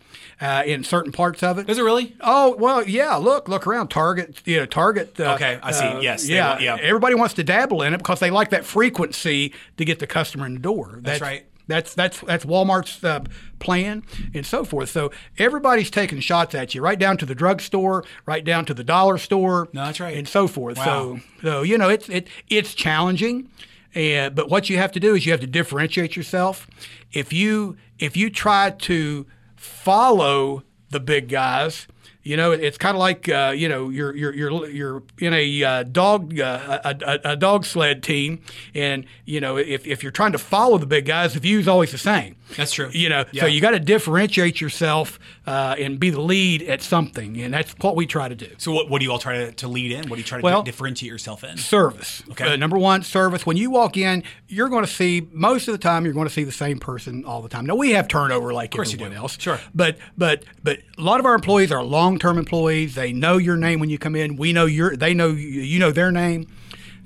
uh, 0.41 0.63
in 0.65 0.83
certain 0.83 1.11
parts 1.11 1.43
of 1.43 1.59
it. 1.59 1.67
Does 1.67 1.77
it 1.77 1.83
really? 1.83 2.15
Oh 2.21 2.55
well, 2.57 2.87
yeah. 2.87 3.15
Look, 3.15 3.47
look 3.47 3.67
around. 3.67 3.89
Target, 3.89 4.41
you 4.45 4.57
know, 4.57 4.65
Target. 4.65 5.19
Uh, 5.19 5.33
Okay, 5.35 5.59
I 5.61 5.71
see. 5.71 5.85
uh, 5.85 5.99
Yes, 5.99 6.27
yeah, 6.27 6.49
want- 6.51 6.61
yeah. 6.61 6.77
Everybody 6.81 7.13
wants 7.13 7.33
to 7.35 7.43
dabble 7.43 7.81
in 7.83 7.93
it 7.93 7.97
because 7.97 8.19
they 8.21 8.31
like 8.31 8.49
that 8.49 8.65
frequency 8.65 9.53
to 9.77 9.85
get 9.85 9.99
the 9.99 10.07
customer 10.07 10.45
in 10.47 10.53
the 10.55 10.59
door. 10.61 10.97
That's, 11.03 11.21
right. 11.21 11.45
That's 11.67 11.93
that's 11.93 12.19
that's 12.21 12.45
Walmart's 12.45 13.03
uh, 13.03 13.21
plan 13.59 14.03
and 14.33 14.45
so 14.45 14.63
forth. 14.63 14.89
So 14.89 15.11
everybody's 15.37 15.89
taking 15.89 16.19
shots 16.19 16.53
at 16.53 16.75
you, 16.75 16.81
right 16.81 16.99
down 16.99 17.17
to 17.17 17.25
the 17.25 17.35
drugstore, 17.35 18.03
right 18.25 18.43
down 18.43 18.65
to 18.65 18.73
the 18.73 18.83
dollar 18.83 19.17
store. 19.17 19.67
No, 19.73 19.85
that's 19.85 19.99
right. 19.99 20.15
and 20.15 20.27
so 20.27 20.47
forth. 20.47 20.77
Wow. 20.77 20.83
So 20.85 21.19
so 21.41 21.61
you 21.63 21.77
know 21.77 21.89
it's 21.89 22.07
it 22.09 22.27
it's 22.49 22.73
challenging, 22.73 23.49
and 23.93 24.35
but 24.35 24.49
what 24.49 24.69
you 24.69 24.77
have 24.77 24.91
to 24.93 24.99
do 24.99 25.15
is 25.15 25.25
you 25.25 25.31
have 25.31 25.41
to 25.41 25.47
differentiate 25.47 26.15
yourself. 26.15 26.67
If 27.11 27.33
you 27.33 27.77
if 27.97 28.15
you 28.15 28.29
try 28.29 28.71
to 28.71 29.25
follow 29.55 30.63
the 30.89 30.99
big 30.99 31.29
guys. 31.29 31.87
You 32.23 32.37
know, 32.37 32.51
it's 32.51 32.77
kind 32.79 32.95
of 32.95 32.99
like 32.99 33.29
uh, 33.29 33.53
you 33.55 33.69
know 33.69 33.89
you're 33.89 34.15
you're 34.15 34.33
you're 34.33 34.67
you're 34.69 35.03
in 35.19 35.33
a 35.33 35.63
uh, 35.63 35.83
dog 35.83 36.39
uh, 36.39 36.79
a, 36.83 36.95
a, 37.05 37.31
a 37.33 37.35
dog 37.35 37.65
sled 37.65 38.01
team, 38.01 38.41
and 38.73 39.05
you 39.25 39.39
know 39.39 39.57
if, 39.57 39.85
if 39.85 40.01
you're 40.01 40.11
trying 40.11 40.31
to 40.31 40.39
follow 40.39 40.79
the 40.79 40.87
big 40.87 41.05
guys, 41.05 41.35
the 41.35 41.39
view's 41.39 41.67
always 41.67 41.91
the 41.91 41.99
same. 41.99 42.35
That's 42.57 42.71
true. 42.73 42.89
You 42.91 43.09
know, 43.09 43.25
Yeah. 43.31 43.41
so 43.43 43.47
you 43.47 43.59
got 43.61 43.71
to 43.71 43.79
differentiate 43.79 44.61
yourself 44.61 45.19
uh, 45.47 45.75
and 45.79 45.99
be 45.99 46.09
the 46.11 46.21
lead 46.21 46.61
at 46.63 46.81
something, 46.81 47.39
and 47.41 47.53
that's 47.53 47.73
what 47.79 47.95
we 47.95 48.05
try 48.07 48.27
to 48.27 48.35
do. 48.35 48.47
So, 48.57 48.71
what, 48.71 48.89
what 48.89 48.99
do 48.99 49.05
you 49.05 49.11
all 49.11 49.19
try 49.19 49.37
to, 49.45 49.51
to 49.53 49.67
lead 49.67 49.91
in? 49.91 50.09
What 50.09 50.15
do 50.15 50.21
you 50.21 50.23
try 50.25 50.39
to 50.39 50.43
Well- 50.43 50.61
di- 50.63 50.71
differentiate 50.71 51.11
yourself 51.11 51.43
in? 51.43 51.57
Service. 51.57 52.23
Okay. 52.31 52.53
Uh, 52.53 52.55
number 52.55 52.77
one, 52.77 53.03
service. 53.03 53.45
When 53.45 53.57
you 53.57 53.69
walk 53.71 53.97
in, 53.97 54.23
you're 54.47 54.69
going 54.69 54.85
to 54.85 54.91
see 54.91 55.27
most 55.31 55.67
of 55.67 55.73
the 55.73 55.77
time 55.79 56.05
you're 56.05 56.13
going 56.13 56.27
to 56.27 56.33
see 56.33 56.43
the 56.43 56.51
same 56.51 56.79
person 56.79 57.23
all 57.25 57.41
the 57.41 57.49
time. 57.49 57.65
Now 57.67 57.75
we 57.75 57.91
have 57.91 58.07
turnover 58.07 58.51
like 58.53 58.77
everyone 58.77 59.13
else. 59.13 59.37
Sure. 59.39 59.59
But 59.73 59.97
but 60.17 60.43
but 60.63 60.79
a 60.97 61.01
lot 61.01 61.19
of 61.19 61.25
our 61.25 61.33
employees 61.35 61.71
are 61.71 61.79
long-term 61.95 62.37
employees. 62.37 62.95
They 62.95 63.13
know 63.13 63.37
your 63.37 63.55
name 63.55 63.79
when 63.79 63.89
you 63.89 63.97
come 63.97 64.15
in. 64.15 64.35
We 64.35 64.51
know 64.51 64.65
your. 64.65 64.97
They 64.97 65.13
know 65.13 65.29
you, 65.29 65.61
you 65.61 65.79
know 65.79 65.91
their 65.91 66.11
name, 66.11 66.47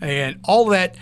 and 0.02 0.40
all 0.44 0.66
that 0.70 0.96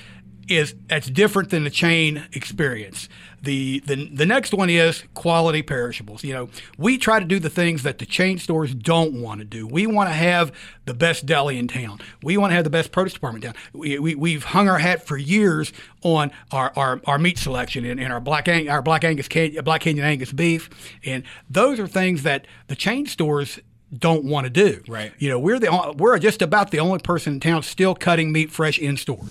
is 0.49 0.75
that's 0.87 1.09
different 1.09 1.49
than 1.49 1.63
the 1.63 1.69
chain 1.69 2.27
experience. 2.33 3.09
The, 3.41 3.81
the 3.85 4.09
the 4.13 4.25
next 4.25 4.53
one 4.53 4.69
is 4.69 5.03
quality 5.13 5.61
perishables. 5.61 6.23
You 6.23 6.33
know, 6.33 6.49
we 6.77 6.97
try 6.97 7.19
to 7.19 7.25
do 7.25 7.39
the 7.39 7.49
things 7.49 7.83
that 7.83 7.97
the 7.99 8.05
chain 8.05 8.39
stores 8.39 8.73
don't 8.73 9.21
want 9.21 9.39
to 9.39 9.45
do. 9.45 9.67
We 9.67 9.85
want 9.87 10.09
to 10.09 10.13
have 10.15 10.51
the 10.85 10.93
best 10.93 11.25
deli 11.25 11.57
in 11.57 11.67
town. 11.67 11.99
We 12.23 12.35
want 12.37 12.51
to 12.51 12.55
have 12.55 12.63
the 12.63 12.69
best 12.69 12.91
produce 12.91 13.13
department 13.13 13.43
down. 13.43 13.53
We, 13.73 13.99
we, 13.99 14.15
we've 14.15 14.43
hung 14.43 14.67
our 14.67 14.79
hat 14.79 15.05
for 15.05 15.17
years 15.17 15.71
on 16.01 16.31
our, 16.51 16.73
our, 16.75 17.01
our 17.05 17.19
meat 17.19 17.37
selection 17.37 17.85
and, 17.85 17.99
and 17.99 18.11
our 18.11 18.19
black 18.19 18.47
our 18.49 18.81
black 18.81 19.03
Angus 19.03 19.27
Can- 19.27 19.63
black 19.63 19.81
Canyon 19.81 20.05
Angus 20.05 20.33
beef, 20.33 20.69
and 21.05 21.23
those 21.49 21.79
are 21.79 21.87
things 21.87 22.23
that 22.23 22.47
the 22.67 22.75
chain 22.75 23.05
stores 23.05 23.59
don't 23.95 24.25
want 24.25 24.45
to 24.45 24.49
do. 24.49 24.83
Right. 24.87 25.13
You 25.17 25.29
know, 25.29 25.39
we're 25.39 25.59
the 25.59 25.69
on- 25.69 25.97
we're 25.97 26.17
just 26.19 26.41
about 26.41 26.71
the 26.71 26.79
only 26.79 26.99
person 26.99 27.33
in 27.33 27.39
town 27.39 27.63
still 27.63 27.95
cutting 27.95 28.31
meat 28.31 28.51
fresh 28.51 28.79
in 28.79 28.97
store. 28.97 29.25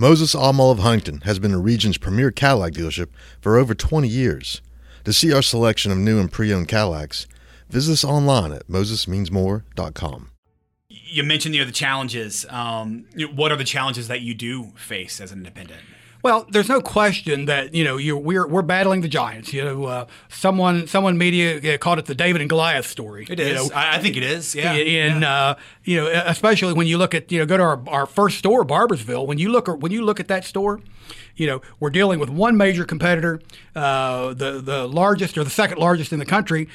Moses 0.00 0.32
Auto 0.32 0.52
Mall 0.52 0.70
of 0.70 0.78
Huntington 0.78 1.22
has 1.22 1.40
been 1.40 1.50
the 1.50 1.58
region's 1.58 1.98
premier 1.98 2.30
Cadillac 2.30 2.72
dealership 2.72 3.08
for 3.40 3.56
over 3.56 3.74
20 3.74 4.06
years. 4.06 4.62
To 5.04 5.12
see 5.12 5.32
our 5.32 5.42
selection 5.42 5.90
of 5.90 5.98
new 5.98 6.20
and 6.20 6.30
pre-owned 6.30 6.68
Cadillacs, 6.68 7.26
visit 7.68 7.92
us 7.92 8.04
online 8.04 8.52
at 8.52 8.68
mosesmeansmore.com. 8.68 10.30
You 10.88 11.24
mentioned 11.24 11.54
you 11.54 11.60
know 11.62 11.64
the 11.64 11.70
other 11.70 11.74
challenges. 11.74 12.46
Um, 12.48 13.06
what 13.34 13.50
are 13.50 13.56
the 13.56 13.64
challenges 13.64 14.06
that 14.08 14.20
you 14.20 14.34
do 14.34 14.72
face 14.76 15.20
as 15.20 15.32
an 15.32 15.38
independent? 15.38 15.80
Well, 16.22 16.46
there's 16.50 16.68
no 16.68 16.80
question 16.80 17.44
that 17.44 17.74
you 17.74 17.84
know 17.84 17.96
you 17.96 18.16
we're 18.16 18.46
we're 18.46 18.62
battling 18.62 19.02
the 19.02 19.08
giants. 19.08 19.52
You 19.52 19.64
know, 19.64 19.84
uh, 19.84 20.06
someone 20.28 20.86
someone 20.86 21.16
media 21.16 21.74
uh, 21.74 21.78
called 21.78 21.98
it 21.98 22.06
the 22.06 22.14
David 22.14 22.40
and 22.40 22.50
Goliath 22.50 22.86
story. 22.86 23.26
It 23.28 23.38
you 23.38 23.54
know, 23.54 23.70
I, 23.74 23.96
I 23.96 23.98
think 24.00 24.16
it 24.16 24.24
is. 24.24 24.54
Yeah. 24.54 24.74
in 24.74 25.22
uh, 25.22 25.56
you 25.84 25.96
know, 25.96 26.22
especially 26.26 26.72
when 26.72 26.86
you 26.86 26.98
look 26.98 27.14
at 27.14 27.30
you 27.30 27.38
know, 27.38 27.46
go 27.46 27.56
to 27.56 27.62
our, 27.62 27.82
our 27.88 28.06
first 28.06 28.38
store, 28.38 28.64
Barboursville. 28.64 29.26
When 29.26 29.38
you 29.38 29.50
look 29.50 29.68
at 29.68 29.78
when 29.78 29.92
you 29.92 30.02
look 30.02 30.18
at 30.18 30.28
that 30.28 30.44
store, 30.44 30.80
you 31.36 31.46
know, 31.46 31.62
we're 31.78 31.90
dealing 31.90 32.18
with 32.18 32.30
one 32.30 32.56
major 32.56 32.84
competitor, 32.84 33.40
uh, 33.76 34.34
the 34.34 34.60
the 34.60 34.88
largest 34.88 35.38
or 35.38 35.44
the 35.44 35.50
second 35.50 35.78
largest 35.78 36.12
in 36.12 36.18
the 36.18 36.26
country. 36.26 36.68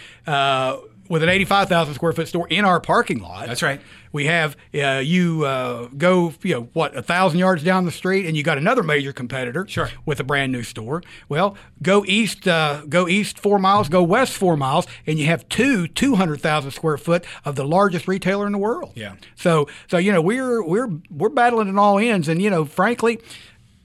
With 1.09 1.21
an 1.21 1.27
85,000 1.29 1.93
square 1.95 2.13
foot 2.13 2.27
store 2.29 2.47
in 2.47 2.63
our 2.63 2.79
parking 2.79 3.19
lot. 3.19 3.45
That's 3.47 3.61
right. 3.61 3.81
We 4.13 4.25
have 4.27 4.55
uh, 4.73 5.01
you 5.03 5.43
uh, 5.45 5.87
go, 5.97 6.33
you 6.43 6.53
know, 6.55 6.69
what 6.73 6.95
a 6.95 7.01
thousand 7.01 7.39
yards 7.39 7.61
down 7.61 7.83
the 7.85 7.91
street, 7.91 8.25
and 8.25 8.37
you 8.37 8.43
got 8.43 8.57
another 8.57 8.83
major 8.83 9.11
competitor, 9.11 9.65
Sure. 9.67 9.89
with 10.05 10.19
a 10.21 10.23
brand 10.23 10.51
new 10.53 10.63
store. 10.63 11.03
Well, 11.27 11.57
go 11.81 12.05
east, 12.07 12.47
uh, 12.47 12.83
go 12.87 13.07
east 13.09 13.37
four 13.37 13.59
miles, 13.59 13.89
go 13.89 14.01
west 14.01 14.33
four 14.37 14.55
miles, 14.55 14.87
and 15.05 15.19
you 15.19 15.25
have 15.25 15.47
two 15.49 15.87
200,000 15.87 16.71
square 16.71 16.97
foot 16.97 17.25
of 17.43 17.55
the 17.55 17.65
largest 17.65 18.07
retailer 18.07 18.45
in 18.45 18.53
the 18.53 18.57
world. 18.57 18.93
Yeah. 18.95 19.15
So, 19.35 19.67
so 19.87 19.97
you 19.97 20.11
know, 20.13 20.21
we're 20.21 20.63
we're 20.63 20.89
we're 21.11 21.29
battling 21.29 21.67
at 21.67 21.75
all 21.77 21.99
ends, 21.99 22.29
and 22.29 22.41
you 22.41 22.49
know, 22.49 22.65
frankly, 22.65 23.19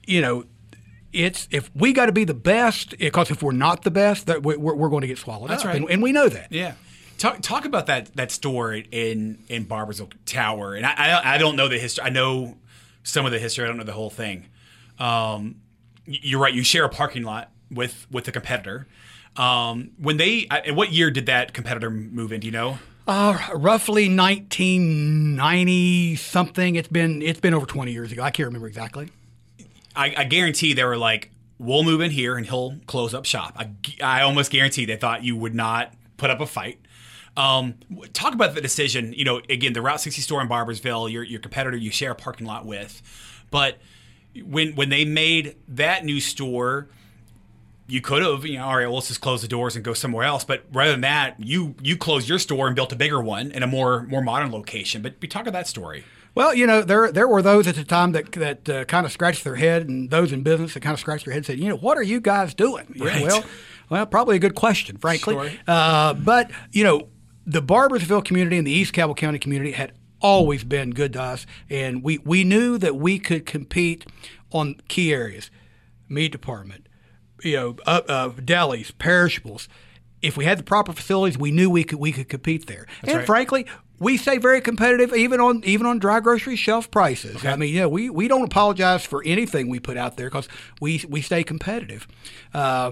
you 0.07 0.21
know. 0.21 0.45
It's 1.11 1.47
if 1.49 1.71
we 1.75 1.91
got 1.91 2.05
to 2.05 2.11
be 2.11 2.23
the 2.23 2.35
best 2.35 2.95
because 2.99 3.31
if 3.31 3.41
we're 3.41 3.51
not 3.51 3.81
the 3.81 3.89
best, 3.89 4.27
that 4.27 4.43
we're, 4.43 4.59
we're 4.59 4.89
going 4.89 5.01
to 5.01 5.07
get 5.07 5.17
swallowed 5.17 5.49
That's 5.49 5.63
up, 5.63 5.69
right. 5.69 5.77
and, 5.77 5.89
and 5.89 6.03
we 6.03 6.11
know 6.11 6.29
that. 6.29 6.51
Yeah. 6.51 6.73
Talk, 7.19 7.41
talk 7.41 7.65
about 7.65 7.85
that 7.85 8.15
that 8.15 8.31
store 8.31 8.73
in 8.73 9.43
in 9.49 9.65
Barboursville 9.65 10.11
Tower, 10.25 10.73
and 10.73 10.85
I, 10.85 10.93
I 10.93 11.35
I 11.35 11.37
don't 11.37 11.55
know 11.55 11.67
the 11.67 11.77
history. 11.77 12.03
I 12.05 12.09
know 12.09 12.57
some 13.03 13.25
of 13.25 13.31
the 13.31 13.39
history. 13.39 13.65
I 13.65 13.67
don't 13.67 13.77
know 13.77 13.83
the 13.83 13.91
whole 13.91 14.09
thing. 14.09 14.47
Um, 14.97 15.55
you're 16.05 16.39
right. 16.39 16.53
You 16.53 16.63
share 16.63 16.85
a 16.85 16.89
parking 16.89 17.23
lot 17.23 17.51
with 17.69 18.07
with 18.09 18.25
the 18.25 18.31
competitor. 18.31 18.87
Um, 19.37 19.91
when 19.99 20.17
they, 20.17 20.47
I- 20.49 20.59
and 20.59 20.75
what 20.75 20.91
year 20.91 21.11
did 21.11 21.27
that 21.27 21.53
competitor 21.53 21.89
move 21.89 22.33
in? 22.33 22.41
Do 22.41 22.47
you 22.47 22.51
know? 22.51 22.79
Uh, 23.07 23.37
roughly 23.53 24.09
1990 24.09 26.15
something. 26.15 26.75
It's 26.75 26.87
been 26.87 27.21
it's 27.21 27.39
been 27.39 27.53
over 27.53 27.65
20 27.65 27.91
years 27.91 28.11
ago. 28.11 28.23
I 28.23 28.31
can't 28.31 28.47
remember 28.47 28.67
exactly. 28.67 29.09
I, 29.95 30.13
I 30.17 30.23
guarantee 30.25 30.73
they 30.73 30.83
were 30.83 30.97
like, 30.97 31.31
"We'll 31.57 31.83
move 31.83 32.01
in 32.01 32.11
here, 32.11 32.37
and 32.37 32.45
he'll 32.45 32.77
close 32.87 33.13
up 33.13 33.25
shop." 33.25 33.53
I, 33.57 33.69
I 34.03 34.21
almost 34.21 34.51
guarantee 34.51 34.85
they 34.85 34.95
thought 34.95 35.23
you 35.23 35.35
would 35.35 35.55
not 35.55 35.93
put 36.17 36.29
up 36.29 36.41
a 36.41 36.45
fight. 36.45 36.79
Um, 37.39 37.75
talk 38.13 38.33
about 38.33 38.53
the 38.55 38.61
decision. 38.61 39.13
You 39.13 39.23
know, 39.25 39.41
again, 39.49 39.73
the 39.73 39.81
Route 39.81 40.01
60 40.01 40.21
store 40.21 40.41
in 40.41 40.49
Barboursville, 40.49 41.11
your 41.11 41.23
your 41.23 41.39
competitor, 41.39 41.77
you 41.77 41.91
share 41.91 42.11
a 42.11 42.15
parking 42.15 42.45
lot 42.45 42.65
with, 42.65 43.01
but 43.49 43.77
when 44.43 44.75
when 44.75 44.89
they 44.89 45.05
made 45.05 45.55
that 45.69 46.03
new 46.05 46.19
store, 46.19 46.87
you 47.87 48.01
could 48.01 48.21
have, 48.21 48.45
you 48.45 48.57
know, 48.57 48.65
all 48.65 48.75
right, 48.77 48.85
well, 48.85 48.95
let's 48.95 49.07
just 49.07 49.21
close 49.21 49.41
the 49.41 49.47
doors 49.47 49.75
and 49.75 49.83
go 49.83 49.93
somewhere 49.93 50.23
else. 50.23 50.43
But 50.43 50.65
rather 50.71 50.91
than 50.91 51.01
that, 51.01 51.35
you 51.39 51.75
you 51.81 51.97
closed 51.97 52.27
your 52.29 52.39
store 52.39 52.67
and 52.67 52.75
built 52.75 52.91
a 52.91 52.95
bigger 52.95 53.21
one 53.21 53.51
in 53.51 53.63
a 53.63 53.67
more 53.67 54.03
more 54.03 54.21
modern 54.21 54.51
location. 54.51 55.01
But 55.01 55.15
we 55.21 55.27
talk 55.27 55.47
of 55.47 55.53
that 55.53 55.67
story. 55.67 56.03
Well, 56.35 56.53
you 56.53 56.67
know, 56.67 56.81
there 56.83 57.11
there 57.11 57.27
were 57.27 57.41
those 57.41 57.67
at 57.67 57.75
the 57.75 57.83
time 57.83 58.11
that 58.11 58.31
that 58.33 58.69
uh, 58.69 58.85
kind 58.85 59.05
of 59.05 59.11
scratched 59.11 59.43
their 59.43 59.55
head, 59.55 59.87
and 59.89 60.09
those 60.09 60.31
in 60.31 60.43
business 60.43 60.73
that 60.75 60.81
kind 60.81 60.93
of 60.93 60.99
scratched 60.99 61.25
their 61.25 61.33
head 61.33 61.39
and 61.39 61.45
said, 61.45 61.59
you 61.59 61.69
know, 61.69 61.77
what 61.77 61.97
are 61.97 62.03
you 62.03 62.19
guys 62.21 62.53
doing? 62.53 62.93
Yeah, 62.95 63.05
Right. 63.05 63.23
well, 63.23 63.43
well, 63.89 64.05
probably 64.05 64.35
a 64.35 64.39
good 64.39 64.55
question, 64.55 64.97
frankly. 64.97 65.33
Sure. 65.33 65.49
Uh, 65.67 66.13
but 66.13 66.51
you 66.71 66.83
know, 66.83 67.07
the 67.49 67.63
Barboursville 67.63 68.23
community 68.23 68.59
and 68.59 68.67
the 68.67 68.71
East 68.71 68.93
Cabell 68.93 69.15
County 69.15 69.39
community 69.39 69.71
had 69.71 69.93
always 70.21 70.63
been 70.63 70.91
good 70.91 71.13
to 71.13 71.21
us, 71.21 71.47
and 71.69 72.03
we 72.03 72.19
we 72.19 72.43
knew 72.43 72.77
that 72.77 72.95
we 72.95 73.17
could 73.17 73.45
compete 73.47 74.05
on 74.51 74.75
key 74.87 75.11
areas, 75.11 75.49
meat 76.07 76.31
department, 76.31 76.87
you 77.41 77.55
know, 77.55 77.75
uh, 77.87 78.01
uh, 78.07 78.29
delis, 78.29 78.95
perishables. 78.97 79.67
If 80.21 80.37
we 80.37 80.45
had 80.45 80.59
the 80.59 80.63
proper 80.63 80.93
facilities, 80.93 81.37
we 81.39 81.49
knew 81.49 81.71
we 81.71 81.83
could 81.83 81.99
we 81.99 82.11
could 82.11 82.29
compete 82.29 82.67
there. 82.67 82.85
and 83.01 83.17
right. 83.17 83.25
frankly, 83.25 83.65
we 83.97 84.15
stay 84.17 84.37
very 84.37 84.61
competitive 84.61 85.15
even 85.15 85.39
on 85.39 85.63
even 85.63 85.87
on 85.87 85.97
dry 85.97 86.19
grocery 86.19 86.55
shelf 86.55 86.91
prices. 86.91 87.43
I 87.43 87.55
mean, 87.55 87.73
yeah, 87.73 87.87
we, 87.87 88.11
we 88.11 88.27
don't 88.27 88.43
apologize 88.43 89.05
for 89.05 89.23
anything 89.25 89.69
we 89.69 89.79
put 89.79 89.97
out 89.97 90.17
there 90.17 90.29
because 90.29 90.47
we 90.79 91.03
we 91.09 91.21
stay 91.21 91.43
competitive. 91.43 92.07
Uh, 92.53 92.91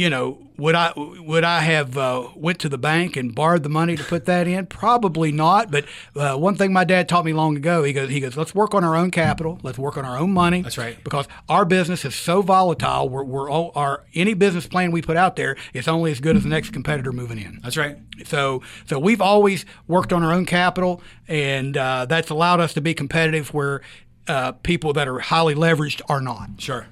you 0.00 0.08
know, 0.08 0.38
would 0.56 0.74
I 0.74 0.94
would 0.96 1.44
I 1.44 1.60
have 1.60 1.98
uh, 1.98 2.28
went 2.34 2.58
to 2.60 2.70
the 2.70 2.78
bank 2.78 3.18
and 3.18 3.34
borrowed 3.34 3.64
the 3.64 3.68
money 3.68 3.96
to 3.96 4.02
put 4.02 4.24
that 4.24 4.48
in? 4.48 4.64
Probably 4.64 5.30
not. 5.30 5.70
But 5.70 5.84
uh, 6.16 6.38
one 6.38 6.56
thing 6.56 6.72
my 6.72 6.84
dad 6.84 7.06
taught 7.06 7.26
me 7.26 7.34
long 7.34 7.54
ago, 7.54 7.84
he 7.84 7.92
goes, 7.92 8.08
he 8.08 8.18
goes, 8.18 8.34
let's 8.34 8.54
work 8.54 8.74
on 8.74 8.82
our 8.82 8.96
own 8.96 9.10
capital. 9.10 9.60
Let's 9.62 9.78
work 9.78 9.98
on 9.98 10.06
our 10.06 10.16
own 10.16 10.32
money. 10.32 10.62
That's 10.62 10.78
right. 10.78 10.96
Because 11.04 11.28
our 11.50 11.66
business 11.66 12.06
is 12.06 12.14
so 12.14 12.40
volatile. 12.40 13.10
We're, 13.10 13.24
we're 13.24 13.50
all, 13.50 13.72
our 13.74 14.04
any 14.14 14.32
business 14.32 14.66
plan 14.66 14.90
we 14.90 15.02
put 15.02 15.18
out 15.18 15.36
there 15.36 15.54
is 15.74 15.86
only 15.86 16.12
as 16.12 16.20
good 16.20 16.34
as 16.34 16.44
the 16.44 16.48
next 16.48 16.70
competitor 16.70 17.12
moving 17.12 17.38
in. 17.38 17.60
That's 17.62 17.76
right. 17.76 17.98
So, 18.24 18.62
so 18.86 18.98
we've 18.98 19.20
always 19.20 19.66
worked 19.86 20.14
on 20.14 20.22
our 20.22 20.32
own 20.32 20.46
capital, 20.46 21.02
and 21.28 21.76
uh, 21.76 22.06
that's 22.06 22.30
allowed 22.30 22.60
us 22.60 22.72
to 22.72 22.80
be 22.80 22.94
competitive 22.94 23.52
where 23.52 23.82
uh, 24.28 24.52
people 24.52 24.94
that 24.94 25.08
are 25.08 25.18
highly 25.18 25.54
leveraged 25.54 26.00
are 26.08 26.22
not. 26.22 26.48
Sure. 26.56 26.86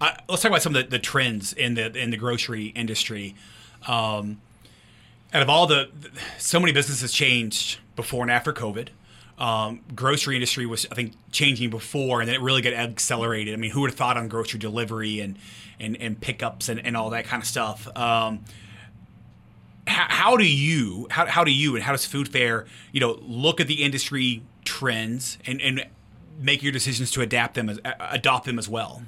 Let's 0.00 0.42
talk 0.42 0.50
about 0.50 0.62
some 0.62 0.74
of 0.76 0.84
the, 0.84 0.90
the 0.90 0.98
trends 0.98 1.52
in 1.52 1.74
the 1.74 1.96
in 1.96 2.10
the 2.10 2.16
grocery 2.16 2.66
industry. 2.66 3.34
Um, 3.86 4.40
out 5.32 5.42
of 5.42 5.50
all 5.50 5.66
the, 5.66 5.90
so 6.38 6.58
many 6.58 6.72
businesses 6.72 7.12
changed 7.12 7.78
before 7.96 8.22
and 8.22 8.30
after 8.30 8.52
COVID. 8.52 8.88
Um, 9.38 9.80
grocery 9.94 10.34
industry 10.34 10.66
was, 10.66 10.86
I 10.90 10.94
think, 10.94 11.12
changing 11.30 11.70
before, 11.70 12.20
and 12.20 12.28
then 12.28 12.34
it 12.34 12.40
really 12.40 12.62
got 12.62 12.72
accelerated. 12.72 13.54
I 13.54 13.56
mean, 13.56 13.70
who 13.70 13.82
would 13.82 13.90
have 13.90 13.98
thought 13.98 14.16
on 14.16 14.28
grocery 14.28 14.58
delivery 14.58 15.20
and 15.20 15.38
and, 15.78 15.96
and 16.00 16.20
pickups 16.20 16.68
and, 16.68 16.84
and 16.84 16.96
all 16.96 17.10
that 17.10 17.24
kind 17.24 17.40
of 17.40 17.46
stuff? 17.46 17.86
Um, 17.96 18.44
how, 19.88 20.06
how 20.08 20.36
do 20.36 20.44
you 20.44 21.06
how, 21.10 21.26
how 21.26 21.44
do 21.44 21.52
you 21.52 21.74
and 21.74 21.84
how 21.84 21.92
does 21.92 22.04
food 22.04 22.28
fair 22.28 22.66
you 22.92 23.00
know 23.00 23.18
look 23.22 23.60
at 23.60 23.66
the 23.66 23.82
industry 23.82 24.42
trends 24.64 25.38
and, 25.46 25.60
and 25.60 25.86
make 26.38 26.62
your 26.62 26.72
decisions 26.72 27.10
to 27.12 27.22
adapt 27.22 27.54
them 27.54 27.68
as 27.68 27.80
adopt 28.00 28.44
them 28.44 28.58
as 28.58 28.68
well 28.68 29.02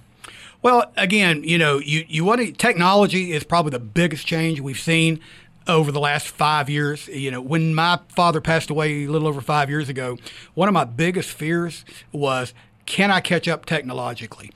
Well, 0.63 0.93
again, 0.97 1.43
you 1.43 1.57
know, 1.57 1.79
you, 1.79 2.05
you 2.07 2.25
want 2.25 2.43
to, 2.43 2.53
technology 2.53 3.33
is 3.33 3.45
probably 3.45 3.71
the 3.71 3.79
biggest 3.79 4.27
change 4.27 4.61
we've 4.61 4.79
seen 4.79 5.21
over 5.67 5.91
the 5.91 6.01
last 6.01 6.29
five 6.29 6.69
years. 6.69 7.09
You 7.09 7.31
know, 7.31 7.41
when 7.41 7.75
my 7.75 7.99
father 8.09 8.43
passed 8.43 8.69
away 8.69 9.05
a 9.05 9.07
little 9.07 9.27
over 9.27 9.41
five 9.41 9.71
years 9.71 9.89
ago, 9.89 10.19
one 10.55 10.69
of 10.69 10.75
my 10.75 10.85
biggest 10.85 11.31
fears 11.31 11.85
was, 12.13 12.53
can 12.85 13.11
I 13.11 13.21
catch 13.21 13.49
up 13.49 13.65
technologically? 13.65 14.51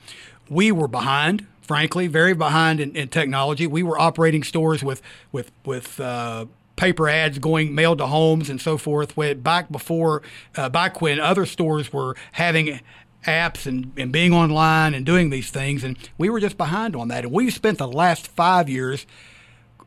We 0.47 0.71
were 0.71 0.87
behind, 0.87 1.47
frankly, 1.61 2.05
very 2.05 2.35
behind 2.35 2.79
in, 2.79 2.95
in 2.95 3.07
technology. 3.07 3.65
We 3.65 3.81
were 3.81 3.99
operating 3.99 4.43
stores 4.43 4.83
with, 4.83 5.01
with, 5.31 5.51
with, 5.65 5.99
uh, 5.99 6.45
paper 6.75 7.07
ads 7.07 7.39
going 7.39 7.73
mailed 7.73 7.99
to 7.99 8.07
homes 8.07 8.49
and 8.49 8.61
so 8.61 8.77
forth. 8.77 9.15
When, 9.15 9.39
back 9.39 9.71
before, 9.71 10.21
uh, 10.55 10.69
back 10.69 11.01
when 11.01 11.19
other 11.19 11.45
stores 11.45 11.93
were 11.93 12.15
having 12.33 12.81
apps 13.25 13.65
and, 13.65 13.91
and 13.97 14.11
being 14.11 14.33
online 14.33 14.93
and 14.93 15.05
doing 15.05 15.29
these 15.29 15.49
things, 15.49 15.83
and 15.83 15.97
we 16.17 16.29
were 16.29 16.39
just 16.39 16.57
behind 16.57 16.95
on 16.95 17.07
that. 17.09 17.25
And 17.25 17.33
we've 17.33 17.53
spent 17.53 17.77
the 17.77 17.87
last 17.87 18.27
five 18.27 18.69
years 18.69 19.05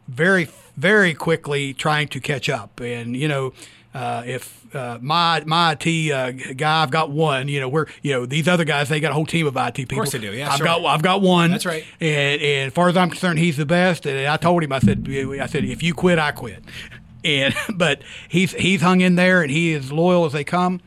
very, 0.06 0.48
very 0.76 1.14
quickly 1.14 1.74
trying 1.74 2.08
to 2.08 2.20
catch 2.20 2.48
up. 2.48 2.80
And 2.80 3.16
you 3.16 3.28
know, 3.28 3.52
uh, 3.94 4.22
if 4.26 4.74
uh, 4.74 4.98
my 5.00 5.42
my 5.46 5.76
IT 5.78 6.12
uh, 6.12 6.30
guy, 6.54 6.82
I've 6.82 6.90
got 6.90 7.10
one. 7.10 7.48
You 7.48 7.60
know, 7.60 7.68
we're 7.68 7.86
you 8.02 8.12
know 8.12 8.26
these 8.26 8.48
other 8.48 8.64
guys, 8.64 8.88
they 8.88 9.00
got 9.00 9.12
a 9.12 9.14
whole 9.14 9.26
team 9.26 9.46
of 9.46 9.56
IT 9.56 9.74
people. 9.74 9.96
Of 9.96 9.98
course 9.98 10.12
they 10.12 10.18
do, 10.18 10.32
yeah, 10.32 10.50
I've 10.50 10.58
sure. 10.58 10.66
got 10.66 10.84
I've 10.84 11.02
got 11.02 11.22
one. 11.22 11.50
That's 11.50 11.66
right. 11.66 11.84
And, 12.00 12.40
and 12.42 12.66
as 12.68 12.72
far 12.72 12.88
as 12.88 12.96
I'm 12.96 13.10
concerned, 13.10 13.38
he's 13.38 13.56
the 13.56 13.66
best. 13.66 14.06
And 14.06 14.26
I 14.26 14.36
told 14.36 14.62
him, 14.62 14.72
I 14.72 14.78
said, 14.80 15.06
I 15.08 15.46
said, 15.46 15.64
if 15.64 15.82
you 15.82 15.94
quit, 15.94 16.18
I 16.18 16.32
quit. 16.32 16.62
And 17.24 17.52
but 17.74 18.02
he's 18.28 18.52
he's 18.52 18.80
hung 18.80 19.00
in 19.00 19.16
there, 19.16 19.42
and 19.42 19.50
he 19.50 19.72
is 19.72 19.90
loyal 19.90 20.24
as 20.24 20.32
they 20.32 20.44
come. 20.44 20.80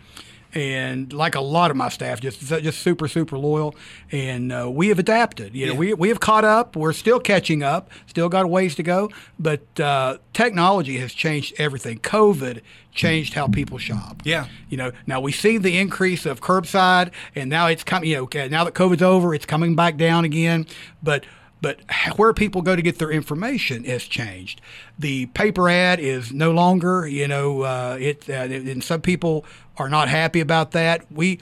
And 0.53 1.13
like 1.13 1.35
a 1.35 1.41
lot 1.41 1.71
of 1.71 1.77
my 1.77 1.87
staff, 1.89 2.19
just 2.19 2.41
just 2.41 2.79
super 2.79 3.07
super 3.07 3.37
loyal, 3.37 3.73
and 4.11 4.51
uh, 4.51 4.69
we 4.69 4.89
have 4.89 4.99
adapted. 4.99 5.55
You 5.55 5.67
know, 5.67 5.73
Yeah. 5.73 5.79
we 5.79 5.93
we 5.93 6.09
have 6.09 6.19
caught 6.19 6.43
up. 6.43 6.75
We're 6.75 6.91
still 6.93 7.19
catching 7.19 7.63
up. 7.63 7.89
Still 8.07 8.27
got 8.27 8.43
a 8.43 8.47
ways 8.47 8.75
to 8.75 8.83
go, 8.83 9.09
but 9.39 9.61
uh, 9.79 10.17
technology 10.33 10.97
has 10.97 11.13
changed 11.13 11.53
everything. 11.57 11.99
COVID 11.99 12.61
changed 12.93 13.33
how 13.33 13.47
people 13.47 13.77
shop. 13.77 14.21
Yeah. 14.25 14.47
You 14.69 14.75
know, 14.75 14.91
now 15.07 15.21
we 15.21 15.31
see 15.31 15.57
the 15.57 15.77
increase 15.77 16.25
of 16.25 16.41
curbside, 16.41 17.11
and 17.33 17.49
now 17.49 17.67
it's 17.67 17.85
coming. 17.85 18.09
You 18.09 18.17
know, 18.17 18.23
okay, 18.23 18.49
now 18.49 18.65
that 18.65 18.73
COVID's 18.73 19.01
over, 19.01 19.33
it's 19.33 19.45
coming 19.45 19.75
back 19.75 19.95
down 19.95 20.25
again. 20.25 20.67
But 21.01 21.25
but 21.61 21.79
where 22.17 22.33
people 22.33 22.63
go 22.63 22.75
to 22.75 22.81
get 22.81 22.97
their 22.97 23.11
information 23.11 23.83
has 23.83 24.03
changed. 24.03 24.59
The 24.97 25.27
paper 25.27 25.69
ad 25.69 25.99
is 25.99 26.33
no 26.33 26.49
longer. 26.51 27.07
You 27.07 27.27
know, 27.27 27.61
uh, 27.61 27.97
it 27.99 28.27
uh, 28.27 28.33
and 28.33 28.83
some 28.83 29.01
people 29.01 29.45
are 29.77 29.89
not 29.89 30.09
happy 30.09 30.39
about 30.39 30.71
that. 30.71 31.11
We 31.11 31.39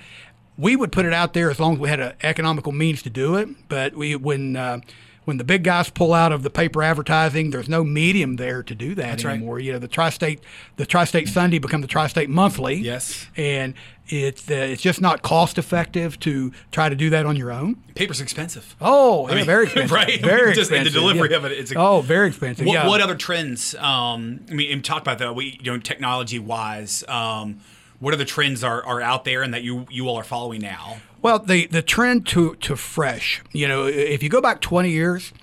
we 0.58 0.76
would 0.76 0.92
put 0.92 1.06
it 1.06 1.14
out 1.14 1.34
there 1.34 1.50
as 1.50 1.60
long 1.60 1.74
as 1.74 1.80
we 1.80 1.90
had 1.90 2.00
an 2.00 2.14
economical 2.22 2.72
means 2.72 3.02
to 3.04 3.10
do 3.10 3.36
it. 3.36 3.50
But 3.70 3.96
we 3.96 4.16
when 4.16 4.56
uh, 4.56 4.80
when 5.26 5.38
the 5.38 5.44
big 5.44 5.64
guys 5.64 5.90
pull 5.90 6.14
out 6.14 6.32
of 6.32 6.44
the 6.44 6.50
paper 6.50 6.82
advertising, 6.82 7.52
there's 7.52 7.70
no 7.70 7.84
medium 7.84 8.38
there 8.38 8.64
to 8.64 8.74
do 8.76 8.96
that 8.96 9.24
right. 9.24 9.36
anymore. 9.36 9.60
You 9.60 9.74
know, 9.74 9.80
the 9.80 9.88
tri-state 9.88 10.42
the 10.78 10.86
tri-state 10.86 11.30
Sunday 11.30 11.60
become 11.60 11.82
the 11.82 11.88
tri-state 11.88 12.30
monthly. 12.30 12.76
Yes. 12.76 13.28
and 13.38 13.74
it's 14.12 14.50
uh, 14.50 14.56
it's 14.56 14.82
just 14.82 15.02
not 15.02 15.22
cost 15.22 15.60
effective 15.60 16.20
to 16.22 16.52
try 16.72 16.90
to 16.90 16.96
do 16.96 17.12
that 17.12 17.28
on 17.28 17.36
your 17.36 17.52
own. 17.52 17.76
paper's 17.94 18.20
expensive 18.20 18.76
Oh, 18.82 19.30
yeah, 19.30 19.36
mean, 19.36 19.46
very 19.46 19.64
expensive. 19.66 19.92
right? 19.92 20.20
Very 20.20 20.56
Just 20.56 20.72
in 20.72 20.84
the 20.84 20.90
delivery 20.90 21.30
yeah. 21.30 21.38
of 21.38 21.46
it, 21.46 21.52
it's 21.52 21.72
a- 21.72 21.76
oh, 21.76 22.02
very 22.02 22.30
expensive. 22.30 22.66
What, 22.66 22.74
yeah. 22.74 22.88
what 22.88 23.02
other 23.02 23.16
trends? 23.16 23.76
Um, 23.76 24.40
I 24.50 24.54
mean, 24.56 24.82
talk 24.82 25.04
about 25.04 25.20
that. 25.20 25.36
We, 25.36 25.60
you 25.62 25.72
know, 25.72 25.78
technology 25.78 26.40
wise, 26.40 27.04
um, 27.08 27.60
what 28.00 28.14
are 28.14 28.18
the 28.18 28.26
trends 28.26 28.64
are, 28.64 28.84
are 28.86 29.02
out 29.02 29.26
there 29.26 29.42
and 29.42 29.54
that 29.54 29.64
you 29.64 29.86
you 29.90 30.08
all 30.08 30.18
are 30.18 30.24
following 30.24 30.62
now? 30.62 30.98
Well, 31.22 31.40
the 31.40 31.68
the 31.68 31.82
trend 31.82 32.28
to 32.28 32.56
to 32.56 32.76
fresh, 32.76 33.42
you 33.52 33.68
know, 33.68 33.86
if 33.86 34.24
you 34.24 34.30
go 34.30 34.42
back 34.42 34.62
20 34.62 34.90
years, 34.90 35.34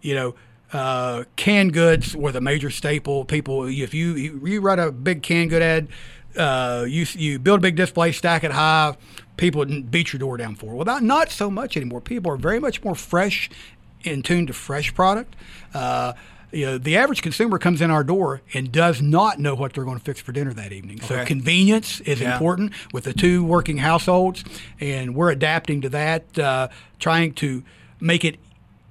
you 0.00 0.14
know, 0.14 0.34
uh, 0.72 1.24
canned 1.36 1.72
goods 1.72 2.16
were 2.16 2.32
the 2.32 2.40
major 2.40 2.70
staple. 2.70 3.24
People, 3.24 3.64
if 3.64 3.94
you 3.94 4.14
you 4.14 4.60
write 4.60 4.78
a 4.78 4.92
big 4.92 5.22
canned 5.22 5.50
good 5.50 5.62
ad, 5.62 5.88
uh, 6.36 6.84
you 6.88 7.06
you 7.14 7.38
build 7.38 7.60
a 7.60 7.62
big 7.62 7.76
display, 7.76 8.12
stack 8.12 8.44
it 8.44 8.52
high, 8.52 8.96
people 9.36 9.60
would 9.60 9.90
beat 9.90 10.12
your 10.12 10.20
door 10.20 10.36
down 10.36 10.54
for. 10.54 10.72
it. 10.72 10.74
Well, 10.74 10.84
not 10.84 11.02
not 11.02 11.30
so 11.30 11.50
much 11.50 11.76
anymore. 11.76 12.00
People 12.00 12.30
are 12.32 12.36
very 12.36 12.60
much 12.60 12.82
more 12.84 12.94
fresh, 12.94 13.50
in 14.04 14.22
tune 14.22 14.46
to 14.46 14.52
fresh 14.52 14.94
product. 14.94 15.34
Uh, 15.72 16.12
you 16.54 16.66
know, 16.66 16.78
the 16.78 16.96
average 16.96 17.20
consumer 17.22 17.58
comes 17.58 17.80
in 17.80 17.90
our 17.90 18.04
door 18.04 18.40
and 18.54 18.70
does 18.70 19.02
not 19.02 19.38
know 19.38 19.54
what 19.54 19.72
they're 19.72 19.84
going 19.84 19.98
to 19.98 20.04
fix 20.04 20.20
for 20.20 20.32
dinner 20.32 20.52
that 20.54 20.72
evening. 20.72 21.00
So 21.00 21.24
convenience 21.24 22.00
is 22.02 22.20
Yeah. 22.20 22.32
important 22.34 22.72
with 22.92 23.04
the 23.04 23.12
two 23.12 23.44
working 23.44 23.78
households, 23.78 24.44
and 24.80 25.14
we're 25.14 25.30
adapting 25.30 25.80
to 25.82 25.88
that, 25.90 26.38
uh, 26.38 26.68
trying 26.98 27.32
to 27.34 27.62
make 28.00 28.24
it 28.24 28.36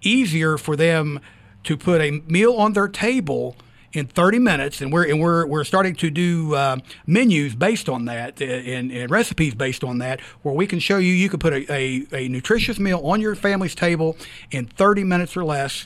easier 0.01 0.58
for 0.58 0.75
them 0.75 1.20
to 1.63 1.77
put 1.77 2.01
a 2.01 2.22
meal 2.27 2.53
on 2.53 2.74
their 2.74 2.88
table 2.88 3.55
in 3.93 4.08
30 4.08 4.39
minutes, 4.39 4.82
and 4.82 4.91
we're 4.91 5.08
and 5.08 5.22
we're 5.22 5.46
we're 5.46 5.63
starting 5.63 5.93
to 5.96 6.10
do 6.10 6.55
uh, 6.55 6.77
menus 7.05 7.53
based 7.53 7.88
on 7.88 8.05
that 8.05 8.41
uh, 8.41 8.46
and, 8.46 8.91
and 8.91 9.12
recipes 9.12 9.53
based 9.53 9.84
on 9.84 10.00
that, 10.00 10.20
where 10.41 10.53
we 10.55 10.65
can 10.65 10.79
show 10.79 10.98
you 10.98 11.13
you 11.13 11.29
can 11.29 11.39
put 11.39 11.53
a, 11.53 11.72
a, 11.72 12.03
a 12.12 12.27
nutritious 12.27 12.79
meal 12.79 13.00
on 13.05 13.22
your 13.22 13.36
family's 13.36 13.75
table 13.75 14.17
in 14.50 14.65
30 14.65 15.03
minutes 15.03 15.38
or 15.38 15.43
less. 15.46 15.86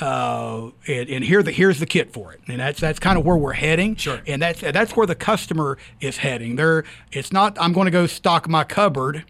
Uh, 0.00 0.70
and, 0.86 1.10
and 1.10 1.24
here 1.24 1.42
the 1.42 1.52
here's 1.52 1.78
the 1.78 1.86
kit 1.86 2.12
for 2.12 2.32
it, 2.32 2.40
and 2.48 2.58
that's 2.58 2.80
that's 2.80 2.98
kind 2.98 3.18
of 3.18 3.24
where 3.24 3.36
we're 3.36 3.52
heading. 3.52 3.96
Sure. 3.96 4.20
And 4.26 4.40
that's 4.40 4.60
that's 4.60 4.96
where 4.96 5.06
the 5.06 5.14
customer 5.14 5.76
is 6.00 6.18
heading. 6.18 6.56
There, 6.56 6.84
it's 7.12 7.32
not. 7.32 7.56
I'm 7.60 7.72
going 7.74 7.84
to 7.84 7.90
go 7.90 8.06
stock 8.06 8.48
my 8.48 8.64
cupboard, 8.64 9.24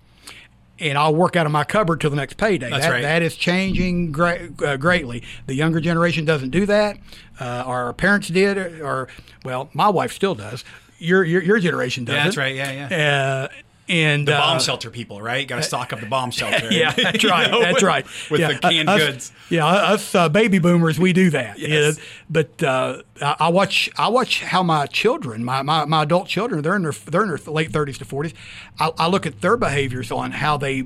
and 0.79 0.97
I'll 0.97 1.15
work 1.15 1.35
out 1.35 1.45
of 1.45 1.51
my 1.51 1.65
cupboard 1.65 2.01
till 2.01 2.11
the 2.11 2.17
next 2.17 2.37
payday. 2.37 2.71
That's 2.71 2.85
that, 2.85 2.91
right. 2.91 3.03
that 3.03 3.23
is 3.23 3.35
changing 3.35 4.13
gra- 4.13 4.49
uh, 4.65 4.77
greatly. 4.77 5.25
The 5.47 5.55
younger 5.55 5.81
generation 5.81 6.25
doesn't 6.25 6.51
do 6.51 6.67
that. 6.67 6.99
Uh, 7.41 7.65
our 7.67 7.93
parents 7.93 8.29
did, 8.29 8.57
or 8.81 9.09
well, 9.45 9.71
my 9.73 9.89
wife 9.89 10.13
still 10.13 10.37
does. 10.37 10.65
Your 10.99 11.25
your, 11.25 11.43
your 11.43 11.59
generation 11.59 12.05
doesn't. 12.05 12.17
Yeah, 12.17 12.25
that's 12.25 12.37
right. 12.37 12.55
Yeah, 12.55 12.89
yeah. 12.89 13.49
Uh, 13.91 13.95
and 13.95 14.29
the 14.29 14.33
bomb 14.33 14.57
uh, 14.57 14.61
shelter 14.61 14.91
people, 14.91 15.21
right? 15.21 15.47
Got 15.47 15.57
to 15.57 15.63
stock 15.63 15.93
up 15.93 16.01
the 16.01 16.07
bomb 16.07 16.31
shelter. 16.41 16.73
yeah, 16.73 16.93
that's 16.97 17.25
right. 17.25 17.51
know, 17.51 17.61
that's 17.61 17.75
with- 17.75 17.83
right. 17.83 18.07
With 18.31 18.41
yeah, 18.41 18.53
the 18.53 18.59
canned 18.59 18.89
us, 18.89 19.01
goods. 19.01 19.33
Yeah, 19.49 19.67
us 19.67 20.15
uh, 20.15 20.29
baby 20.29 20.59
boomers, 20.59 20.99
we 20.99 21.13
do 21.13 21.31
that. 21.31 21.59
Yes. 21.59 21.97
Yeah, 21.99 22.05
but 22.31 22.63
uh, 22.63 23.03
I 23.21 23.37
I 23.41 23.49
watch, 23.49 23.91
I 23.99 24.09
watch 24.09 24.43
how 24.43 24.63
my 24.63 24.87
children, 24.87 25.45
my, 25.45 25.63
my, 25.63 25.85
my 25.85 26.03
adult 26.05 26.29
children, 26.29 26.63
they're 26.63 26.77
in 26.77 26.83
their 26.83 26.93
they're 26.93 27.23
in 27.23 27.29
their 27.29 27.39
late 27.53 27.73
thirties 27.73 27.99
to 27.99 28.05
forties. 28.05 28.35
I, 28.79 28.93
I 28.99 29.09
look 29.09 29.27
at 29.27 29.41
their 29.41 29.57
behaviors 29.57 30.11
on 30.11 30.33
how 30.33 30.57
they 30.57 30.85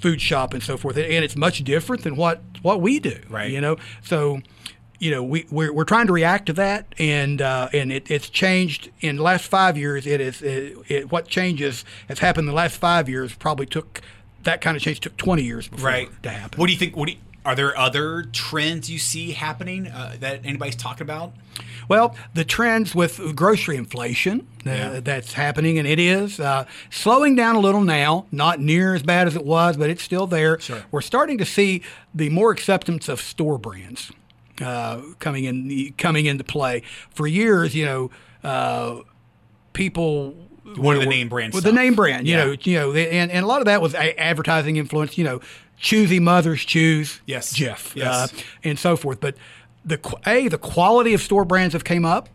food 0.00 0.20
shop 0.20 0.54
and 0.54 0.62
so 0.62 0.76
forth, 0.76 0.96
and 0.96 1.24
it's 1.24 1.36
much 1.36 1.62
different 1.64 2.02
than 2.04 2.16
what 2.16 2.40
what 2.62 2.80
we 2.80 2.98
do. 3.00 3.18
Right. 3.28 3.50
You 3.50 3.60
know, 3.60 3.76
so. 4.02 4.40
You 4.98 5.12
know, 5.12 5.22
we 5.22 5.46
we're, 5.50 5.72
we're 5.72 5.84
trying 5.84 6.08
to 6.08 6.12
react 6.12 6.46
to 6.46 6.52
that, 6.54 6.92
and 6.98 7.40
uh, 7.40 7.68
and 7.72 7.92
it, 7.92 8.10
it's 8.10 8.28
changed 8.28 8.90
in 9.00 9.16
the 9.16 9.22
last 9.22 9.46
five 9.46 9.76
years. 9.78 10.06
It 10.06 10.20
is 10.20 10.42
it, 10.42 10.76
it, 10.88 11.12
what 11.12 11.28
changes 11.28 11.84
has 12.08 12.18
happened 12.18 12.42
in 12.48 12.52
the 12.52 12.56
last 12.56 12.76
five 12.76 13.08
years. 13.08 13.34
Probably 13.34 13.66
took 13.66 14.00
that 14.42 14.60
kind 14.60 14.76
of 14.76 14.82
change 14.82 14.98
took 15.00 15.16
twenty 15.16 15.42
years 15.42 15.68
before 15.68 15.86
Right. 15.88 16.22
to 16.24 16.30
happen. 16.30 16.58
What 16.58 16.66
do 16.66 16.72
you 16.72 16.78
think? 16.78 16.96
What 16.96 17.06
do 17.06 17.12
you, 17.12 17.18
are 17.44 17.54
there 17.54 17.78
other 17.78 18.24
trends 18.24 18.90
you 18.90 18.98
see 18.98 19.30
happening 19.32 19.86
uh, 19.86 20.16
that 20.18 20.44
anybody's 20.44 20.74
talking 20.76 21.02
about? 21.02 21.32
Well, 21.88 22.16
the 22.34 22.44
trends 22.44 22.92
with 22.94 23.34
grocery 23.36 23.76
inflation 23.76 24.46
uh, 24.66 24.70
Yeah. 24.70 25.00
that's 25.00 25.34
happening, 25.34 25.78
and 25.78 25.86
it 25.86 26.00
is 26.00 26.40
uh, 26.40 26.64
slowing 26.90 27.36
down 27.36 27.54
a 27.54 27.60
little 27.60 27.80
now. 27.82 28.26
Not 28.32 28.58
near 28.60 28.94
as 28.96 29.04
bad 29.04 29.28
as 29.28 29.36
it 29.36 29.44
was, 29.44 29.76
but 29.76 29.90
it's 29.90 30.02
still 30.02 30.26
there. 30.26 30.58
Sure. 30.58 30.82
We're 30.90 31.00
starting 31.02 31.38
to 31.38 31.44
see 31.44 31.82
the 32.12 32.30
more 32.30 32.50
acceptance 32.50 33.08
of 33.08 33.20
store 33.20 33.58
brands 33.58 34.10
uh, 34.60 35.00
coming 35.18 35.44
in 35.44 35.92
coming 35.98 36.26
into 36.26 36.44
play. 36.44 36.82
For 37.10 37.26
years, 37.26 37.74
you 37.74 37.84
know, 37.84 38.10
uh, 38.42 39.00
people. 39.72 40.34
One 40.76 40.96
of 40.96 41.00
the 41.02 41.08
name 41.08 41.30
brands. 41.30 41.54
with 41.54 41.64
the 41.64 41.72
name 41.72 41.94
brand, 41.94 42.26
you 42.28 42.36
Yeah. 42.36 42.44
know, 42.44 42.56
you 42.62 42.78
know, 42.78 42.92
and, 42.92 43.30
and 43.30 43.42
a 43.42 43.46
lot 43.48 43.60
of 43.60 43.64
that 43.66 43.80
was 43.80 43.94
a- 43.94 44.20
advertising 44.20 44.76
influence. 44.76 45.16
You 45.16 45.24
know, 45.24 45.40
choosy 45.78 46.20
mothers 46.20 46.62
choose 46.62 47.20
Yes. 47.24 47.54
Jif, 47.56 47.96
Yes. 47.96 48.06
uh, 48.34 48.36
and 48.64 48.78
so 48.78 48.94
forth. 48.94 49.18
But 49.18 49.36
the 49.82 49.98
a 50.26 50.48
the 50.48 50.58
quality 50.58 51.14
of 51.14 51.22
store 51.22 51.46
brands 51.46 51.72
have 51.72 51.84
came 51.84 52.04
up 52.04 52.28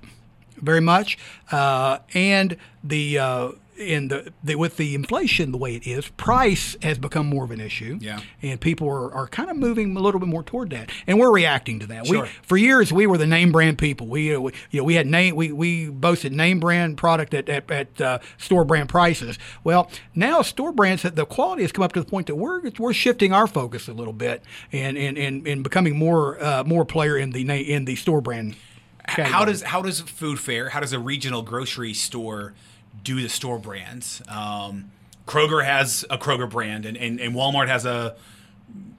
very 0.57 0.81
much, 0.81 1.17
uh, 1.51 1.99
and 2.15 2.57
the 2.83 3.19
uh, 3.19 3.49
in 3.77 4.07
the, 4.09 4.31
the 4.43 4.55
with 4.55 4.77
the 4.77 4.95
inflation 4.95 5.51
the 5.51 5.57
way 5.57 5.75
it 5.75 5.87
is, 5.87 6.09
price 6.09 6.75
has 6.81 6.97
become 6.97 7.27
more 7.27 7.43
of 7.43 7.51
an 7.51 7.59
issue. 7.59 7.97
Yeah. 8.01 8.21
and 8.41 8.59
people 8.59 8.87
are, 8.89 9.11
are 9.13 9.27
kind 9.27 9.49
of 9.49 9.57
moving 9.57 9.95
a 9.95 9.99
little 9.99 10.19
bit 10.19 10.29
more 10.29 10.43
toward 10.43 10.69
that, 10.71 10.91
and 11.07 11.19
we're 11.19 11.31
reacting 11.31 11.79
to 11.79 11.87
that. 11.87 12.07
Sure. 12.07 12.23
We 12.23 12.29
for 12.41 12.57
years 12.57 12.91
we 12.93 13.07
were 13.07 13.17
the 13.17 13.27
name 13.27 13.51
brand 13.51 13.77
people. 13.77 14.07
We, 14.07 14.35
uh, 14.35 14.39
we 14.39 14.51
you 14.71 14.79
know 14.79 14.83
we 14.83 14.95
had 14.95 15.07
name 15.07 15.35
we, 15.35 15.51
we 15.51 15.89
boasted 15.89 16.33
name 16.33 16.59
brand 16.59 16.97
product 16.97 17.33
at 17.33 17.49
at, 17.49 17.69
at 17.69 18.01
uh, 18.01 18.19
store 18.37 18.65
brand 18.65 18.89
prices. 18.89 19.37
Well, 19.63 19.89
now 20.15 20.41
store 20.41 20.71
brands 20.71 21.03
the 21.03 21.25
quality 21.25 21.63
has 21.63 21.71
come 21.71 21.83
up 21.83 21.93
to 21.93 21.99
the 21.99 22.09
point 22.09 22.27
that 22.27 22.35
we're 22.35 22.61
we're 22.79 22.93
shifting 22.93 23.33
our 23.33 23.47
focus 23.47 23.87
a 23.87 23.93
little 23.93 24.13
bit 24.13 24.43
and 24.71 24.97
and, 24.97 25.17
and, 25.17 25.47
and 25.47 25.63
becoming 25.63 25.97
more 25.97 26.41
uh, 26.43 26.63
more 26.63 26.85
player 26.85 27.17
in 27.17 27.31
the 27.31 27.71
in 27.71 27.85
the 27.85 27.95
store 27.95 28.21
brand. 28.21 28.55
How 29.05 29.43
does 29.43 29.63
how 29.63 29.81
does 29.81 29.99
food 29.99 30.39
fair? 30.39 30.69
How 30.69 30.79
does 30.79 30.93
a 30.93 30.99
regional 30.99 31.41
grocery 31.41 31.93
store 31.93 32.53
do 33.03 33.21
the 33.21 33.29
store 33.29 33.57
brands? 33.59 34.21
Um, 34.27 34.91
Kroger 35.27 35.63
has 35.63 36.05
a 36.09 36.17
Kroger 36.17 36.49
brand, 36.49 36.85
and, 36.85 36.97
and, 36.97 37.19
and 37.19 37.33
Walmart 37.33 37.67
has 37.67 37.85
a 37.85 38.15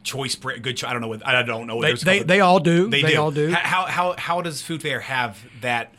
choice 0.03 0.35
brand. 0.35 0.63
Good, 0.63 0.77
cho- 0.79 0.89
I 0.89 0.93
don't 0.93 1.03
know. 1.03 1.09
What, 1.09 1.27
I 1.27 1.43
don't 1.43 1.67
know. 1.67 1.77
What 1.77 2.01
they, 2.01 2.19
they, 2.19 2.23
they 2.23 2.41
all 2.41 2.61
do. 2.61 2.89
They, 2.89 3.03
They, 3.03 3.13
do. 3.13 3.21
all 3.21 3.31
do. 3.31 3.51
How, 3.51 3.85
how 3.87 4.15
how 4.17 4.41
does 4.41 4.63
food 4.63 4.83
fair 4.83 5.01
have 5.01 5.39
that 5.61 5.95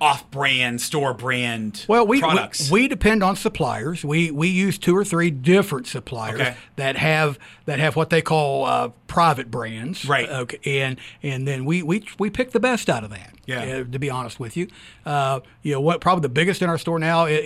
off-brand 0.00 0.80
store 0.80 1.12
brand 1.14 1.84
Well, 1.88 2.06
we, 2.06 2.16
we 2.16 2.20
products? 2.20 2.70
we 2.70 2.88
depend 2.88 3.22
on 3.22 3.36
suppliers. 3.36 4.04
We 4.04 4.30
we 4.30 4.48
use 4.48 4.78
two 4.78 4.96
or 4.96 5.04
three 5.04 5.30
different 5.30 5.86
suppliers 5.86 6.40
Okay. 6.40 6.56
that 6.76 6.96
have 6.96 7.38
that 7.66 7.78
have 7.78 7.96
what 7.96 8.10
they 8.10 8.22
call 8.22 8.64
uh, 8.64 8.88
private 9.06 9.50
brands. 9.50 10.04
Right. 10.06 10.28
Okay. 10.28 10.80
And 10.80 10.98
and 11.22 11.46
then 11.46 11.64
we 11.64 11.82
we 11.82 12.04
we 12.18 12.30
pick 12.30 12.52
the 12.52 12.60
best 12.60 12.88
out 12.88 13.04
of 13.04 13.10
that. 13.10 13.34
Yeah. 13.46 13.62
uh, 13.80 13.84
to 13.92 13.98
be 13.98 14.08
honest 14.10 14.38
with 14.38 14.56
you, 14.56 14.68
uh, 15.04 15.40
you 15.62 15.72
know 15.72 15.80
what? 15.80 16.00
Probably 16.00 16.22
the 16.22 16.28
biggest 16.28 16.62
in 16.62 16.68
our 16.70 16.78
store 16.78 16.98
now 17.00 17.26
is, 17.26 17.40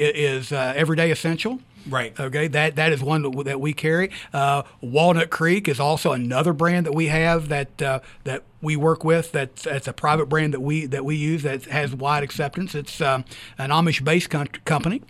is 0.49 0.53
uh, 0.53 0.75
Everyday 0.77 1.11
Essential. 1.11 1.61
Right. 1.89 2.19
Okay. 2.19 2.49
That 2.49 2.77
that 2.77 2.93
is 2.93 3.03
one 3.03 3.23
that, 3.23 3.61
we 3.61 3.73
carry. 3.73 4.11
Uh, 4.33 4.63
Walnut 4.81 5.31
Creek 5.31 5.69
is 5.69 5.79
also 5.79 6.13
another 6.13 6.53
brand 6.53 6.87
that 6.87 6.95
we 6.95 7.07
have 7.09 7.49
that 7.49 7.81
uh, 7.83 8.01
that 8.25 8.43
we 8.63 8.77
work 8.77 9.05
with. 9.05 9.33
That's 9.33 9.63
that's 9.63 9.87
a 9.87 9.93
private 9.93 10.27
brand 10.27 10.55
that 10.55 10.61
we 10.61 10.87
that 10.87 11.05
we 11.05 11.17
use 11.17 11.43
that 11.43 11.65
has 11.65 11.95
wide 11.95 12.23
acceptance. 12.23 12.75
It's 12.75 13.01
um, 13.01 13.25
an 13.59 13.71
Amish-based 13.71 14.31
com- 14.31 14.47
company. 14.65 15.03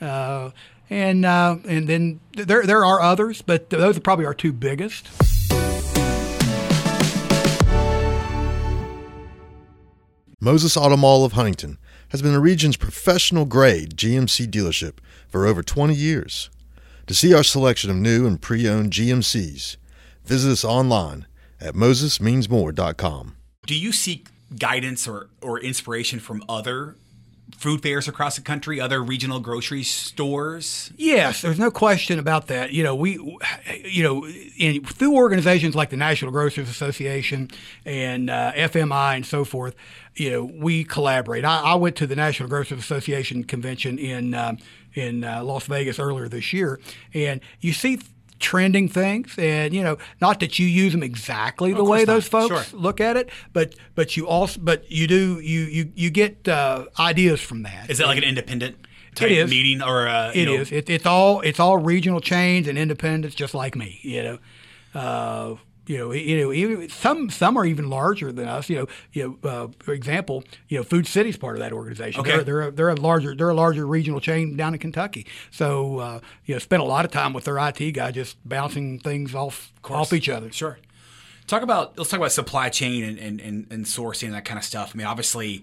Uh, 0.00 0.50
and 0.90 1.24
uh, 1.24 1.56
and 1.66 1.88
then 1.88 2.20
there 2.32 2.64
there 2.64 2.84
are 2.84 3.00
others, 3.00 3.42
but 3.42 3.70
those 3.70 3.96
are 3.96 4.00
probably 4.00 4.26
our 4.26 4.34
two 4.34 4.52
biggest. 4.52 5.08
Moses 10.40 10.76
Auto 10.76 10.96
Mall 10.96 11.24
of 11.24 11.32
Huntington 11.32 11.78
has 12.10 12.20
been 12.20 12.34
the 12.34 12.40
region's 12.40 12.76
professional 12.76 13.46
grade 13.46 13.96
GMC 13.96 14.46
dealership 14.46 14.98
for 15.34 15.48
over 15.48 15.64
20 15.64 15.96
years. 15.96 16.48
To 17.08 17.12
see 17.12 17.34
our 17.34 17.42
selection 17.42 17.90
of 17.90 17.96
new 17.96 18.24
and 18.24 18.40
pre 18.40 18.68
owned 18.68 18.92
GMCs, 18.92 19.76
visit 20.24 20.52
us 20.52 20.64
online 20.64 21.26
at 21.60 21.74
mosesmeansmore.com. 21.74 23.34
do 23.66 23.74
you 23.74 23.90
seek 23.90 24.28
guidance 24.56 25.08
or, 25.08 25.30
or 25.42 25.58
inspiration 25.58 26.20
from 26.20 26.44
other 26.48 26.94
food 27.56 27.82
fairs 27.82 28.08
across 28.08 28.36
the 28.36 28.42
country, 28.42 28.80
other 28.80 29.02
regional 29.02 29.40
grocery 29.40 29.82
stores? 29.82 30.92
Yes, 30.96 31.42
there's 31.42 31.58
no 31.58 31.70
question 31.70 32.18
about 32.18 32.48
that. 32.48 32.72
You 32.72 32.82
know, 32.82 32.94
we, 32.94 33.12
you 33.84 34.02
know, 34.02 34.26
in, 34.58 34.84
through 34.84 35.14
organizations 35.14 35.74
like 35.74 35.90
the 35.90 35.96
National 35.96 36.30
Grocers 36.30 36.68
Association 36.68 37.50
and 37.84 38.30
uh, 38.30 38.52
FMI 38.52 39.16
and 39.16 39.26
so 39.26 39.44
forth, 39.44 39.74
you 40.14 40.30
know, 40.30 40.44
we 40.44 40.84
collaborate. 40.84 41.44
I, 41.44 41.60
I 41.60 41.74
went 41.74 41.96
to 41.96 42.06
the 42.06 42.16
National 42.16 42.48
Grocers 42.48 42.78
Association 42.78 43.44
convention 43.44 43.98
in 43.98 44.34
uh, 44.34 44.56
in 44.94 45.24
uh, 45.24 45.42
Las 45.42 45.66
Vegas 45.66 45.98
earlier 45.98 46.28
this 46.28 46.52
year, 46.52 46.80
and 47.12 47.40
you 47.60 47.72
see 47.72 47.98
trending 48.40 48.88
things 48.88 49.34
and 49.38 49.72
you 49.72 49.82
know 49.82 49.96
not 50.20 50.40
that 50.40 50.58
you 50.58 50.66
use 50.66 50.92
them 50.92 51.02
exactly 51.02 51.72
the 51.72 51.82
way 51.84 52.04
course 52.04 52.06
those 52.06 52.28
folks 52.28 52.70
Sure. 52.70 52.78
look 52.80 53.00
at 53.00 53.16
it 53.16 53.30
but 53.52 53.74
but 53.94 54.16
you 54.16 54.26
also 54.26 54.60
but 54.60 54.90
you 54.90 55.06
do 55.06 55.40
you 55.40 55.60
you 55.62 55.92
you 55.94 56.10
get 56.10 56.46
uh, 56.48 56.84
ideas 56.98 57.40
from 57.40 57.62
that 57.62 57.88
Is 57.90 58.00
it 58.00 58.06
like 58.06 58.18
an 58.18 58.24
independent 58.24 58.76
type 59.14 59.30
is. 59.30 59.48
meeting 59.50 59.80
or 59.82 60.08
uh, 60.08 60.32
It 60.34 60.48
is. 60.48 60.72
It, 60.72 60.90
it's 60.90 61.06
all 61.06 61.40
it's 61.42 61.60
all 61.60 61.78
regional 61.78 62.20
chains 62.20 62.66
and 62.68 62.76
independents, 62.76 63.36
just 63.36 63.54
like 63.54 63.76
me. 63.76 64.00
You 64.02 64.22
know, 64.24 64.38
uh, 65.00 65.54
you 65.86 65.98
know, 65.98 66.10
you 66.50 66.76
know, 66.76 66.88
some 66.88 67.30
some 67.30 67.56
are 67.56 67.64
even 67.64 67.90
larger 67.90 68.32
than 68.32 68.48
us. 68.48 68.68
You 68.68 68.76
know, 68.76 68.86
you 69.12 69.38
know, 69.42 69.48
uh, 69.48 69.68
for 69.78 69.92
example, 69.92 70.44
you 70.68 70.78
know, 70.78 70.84
Food 70.84 71.06
City's 71.06 71.36
part 71.36 71.56
of 71.56 71.60
that 71.60 71.72
organization. 71.72 72.20
Okay. 72.20 72.30
They're, 72.30 72.44
they're 72.44 72.60
a, 72.62 72.70
they're 72.70 72.88
a 72.88 72.94
larger 72.94 73.34
they're 73.34 73.50
a 73.50 73.54
larger 73.54 73.86
regional 73.86 74.20
chain 74.20 74.56
down 74.56 74.74
in 74.74 74.80
Kentucky. 74.80 75.26
So 75.50 75.98
uh, 75.98 76.20
you 76.46 76.54
know, 76.54 76.58
spent 76.58 76.82
a 76.82 76.86
lot 76.86 77.04
of 77.04 77.10
time 77.10 77.32
with 77.32 77.44
their 77.44 77.58
IT 77.58 77.92
guy 77.92 78.10
just 78.10 78.36
bouncing 78.48 78.98
things 78.98 79.34
off 79.34 79.72
off 79.84 80.12
each 80.12 80.28
other. 80.28 80.50
Sure. 80.52 80.78
Talk 81.46 81.62
about 81.62 81.98
let's 81.98 82.10
talk 82.10 82.18
about 82.18 82.32
supply 82.32 82.70
chain 82.70 83.04
and, 83.04 83.18
and, 83.18 83.40
and, 83.40 83.66
and 83.70 83.84
sourcing 83.84 84.26
and 84.26 84.34
that 84.34 84.46
kind 84.46 84.58
of 84.58 84.64
stuff. 84.64 84.92
I 84.94 84.98
mean, 84.98 85.06
obviously, 85.06 85.62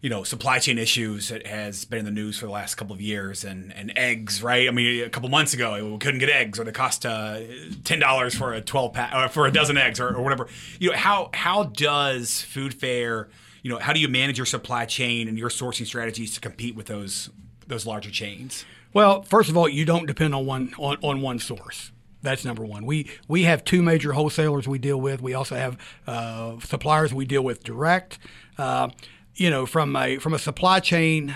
you 0.00 0.08
know, 0.08 0.24
supply 0.24 0.58
chain 0.58 0.78
issues 0.78 1.28
has 1.28 1.84
been 1.84 1.98
in 1.98 2.04
the 2.06 2.10
news 2.10 2.38
for 2.38 2.46
the 2.46 2.52
last 2.52 2.76
couple 2.76 2.94
of 2.94 3.02
years, 3.02 3.44
and, 3.44 3.72
and 3.74 3.92
eggs, 3.96 4.42
right? 4.42 4.66
I 4.66 4.70
mean, 4.70 5.04
a 5.04 5.10
couple 5.10 5.28
months 5.28 5.52
ago, 5.52 5.92
we 5.92 5.98
couldn't 5.98 6.20
get 6.20 6.30
eggs, 6.30 6.58
or 6.58 6.64
they 6.64 6.72
cost 6.72 7.04
uh, 7.04 7.40
ten 7.84 7.98
dollars 7.98 8.34
for 8.34 8.54
a 8.54 8.62
twelve 8.62 8.94
pack, 8.94 9.14
or 9.14 9.28
for 9.28 9.46
a 9.46 9.52
dozen 9.52 9.76
eggs, 9.76 10.00
or, 10.00 10.08
or 10.16 10.22
whatever. 10.22 10.48
You 10.78 10.90
know, 10.90 10.96
how 10.96 11.30
how 11.34 11.64
does 11.64 12.40
Food 12.40 12.72
Fair, 12.72 13.28
you 13.62 13.70
know, 13.70 13.78
how 13.78 13.92
do 13.92 14.00
you 14.00 14.08
manage 14.08 14.38
your 14.38 14.46
supply 14.46 14.86
chain 14.86 15.28
and 15.28 15.38
your 15.38 15.50
sourcing 15.50 15.84
strategies 15.84 16.34
to 16.34 16.40
compete 16.40 16.74
with 16.74 16.86
those 16.86 17.28
those 17.66 17.84
larger 17.84 18.10
chains? 18.10 18.64
Well, 18.92 19.22
first 19.22 19.50
of 19.50 19.56
all, 19.56 19.68
you 19.68 19.84
don't 19.84 20.06
depend 20.06 20.34
on 20.34 20.46
one 20.46 20.72
on, 20.78 20.96
on 21.02 21.20
one 21.20 21.38
source. 21.38 21.92
That's 22.22 22.44
number 22.44 22.64
one. 22.64 22.86
We 22.86 23.10
we 23.28 23.44
have 23.44 23.64
two 23.64 23.82
major 23.82 24.12
wholesalers 24.12 24.66
we 24.66 24.78
deal 24.78 25.00
with. 25.00 25.20
We 25.20 25.34
also 25.34 25.56
have 25.56 25.78
uh, 26.06 26.58
suppliers 26.60 27.12
we 27.12 27.26
deal 27.26 27.42
with 27.42 27.64
direct. 27.64 28.18
Uh, 28.58 28.88
you 29.36 29.50
know, 29.50 29.66
from 29.66 29.94
a 29.96 30.18
from 30.18 30.34
a 30.34 30.38
supply 30.38 30.80
chain 30.80 31.34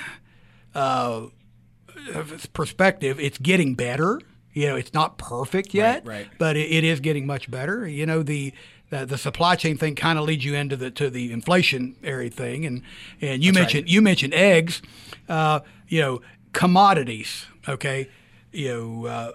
uh, 0.74 1.26
perspective, 2.52 3.18
it's 3.20 3.38
getting 3.38 3.74
better. 3.74 4.20
You 4.52 4.68
know, 4.68 4.76
it's 4.76 4.92
not 4.94 5.18
perfect 5.18 5.74
yet, 5.74 6.06
Right, 6.06 6.26
right. 6.26 6.28
but 6.38 6.56
it, 6.56 6.70
it 6.70 6.84
is 6.84 7.00
getting 7.00 7.26
much 7.26 7.50
better. 7.50 7.88
You 7.88 8.06
know, 8.06 8.22
the 8.22 8.52
the, 8.90 9.04
the 9.06 9.18
supply 9.18 9.56
chain 9.56 9.76
thing 9.76 9.94
kind 9.96 10.18
of 10.18 10.24
leads 10.26 10.44
you 10.44 10.54
into 10.54 10.76
the 10.76 10.90
to 10.92 11.10
the 11.10 11.32
inflationary 11.34 12.32
thing, 12.32 12.64
and 12.64 12.82
and 13.20 13.42
you 13.42 13.50
That's 13.52 13.62
mentioned 13.62 13.84
right. 13.84 13.90
you 13.92 14.02
mentioned 14.02 14.34
eggs. 14.34 14.80
Uh, 15.28 15.60
you 15.88 16.00
know, 16.00 16.20
commodities. 16.52 17.46
Okay, 17.68 18.08
you 18.52 18.68
know, 18.68 19.06
uh, 19.06 19.32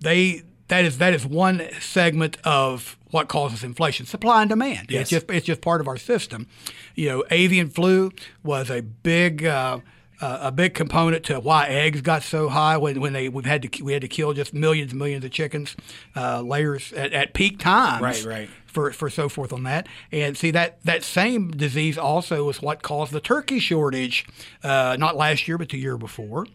they 0.00 0.42
that 0.70 0.84
is 0.84 0.98
that 0.98 1.12
is 1.14 1.24
one 1.26 1.62
segment 1.80 2.36
of 2.44 2.96
what 3.10 3.28
causes 3.28 3.62
inflation 3.62 4.06
supply 4.06 4.40
and 4.42 4.48
demand 4.50 4.86
Yes. 4.90 5.02
it's 5.02 5.10
just 5.10 5.30
it's 5.30 5.46
just 5.46 5.60
part 5.60 5.80
of 5.80 5.86
our 5.88 5.96
system 5.98 6.46
you 6.94 7.08
know 7.08 7.24
avian 7.30 7.68
flu 7.68 8.10
was 8.42 8.70
a 8.70 8.80
big 8.80 9.44
uh, 9.44 9.78
uh, 10.22 10.38
a 10.42 10.52
big 10.52 10.74
component 10.74 11.24
to 11.24 11.40
why 11.40 11.66
eggs 11.66 12.00
got 12.02 12.22
so 12.22 12.48
high 12.50 12.76
when, 12.76 13.00
when 13.00 13.12
they 13.14 13.28
we've 13.28 13.46
had 13.46 13.62
to 13.62 13.82
we 13.84 13.92
had 13.92 14.02
to 14.02 14.08
kill 14.08 14.32
just 14.34 14.52
millions 14.52 14.92
and 14.92 14.98
millions 14.98 15.24
of 15.24 15.30
chickens 15.30 15.76
uh, 16.16 16.40
layers 16.42 16.92
at, 16.92 17.12
at 17.12 17.32
peak 17.34 17.58
times 17.58 18.02
Right, 18.02 18.24
right. 18.24 18.50
for, 18.66 18.92
for 18.92 19.08
so 19.08 19.28
forth 19.30 19.50
on 19.52 19.62
that. 19.64 19.88
And 20.12 20.36
see 20.36 20.50
that 20.52 20.80
that 20.84 21.02
same 21.04 21.50
disease 21.52 21.96
also 21.96 22.48
is 22.50 22.60
what 22.60 22.82
caused 22.82 23.12
the 23.12 23.20
turkey 23.20 23.58
shortage, 23.60 24.26
uh, 24.62 24.96
not 25.00 25.16
last 25.16 25.48
year 25.48 25.56
but 25.56 25.70
the 25.70 25.78
year 25.78 25.96
before. 25.96 26.46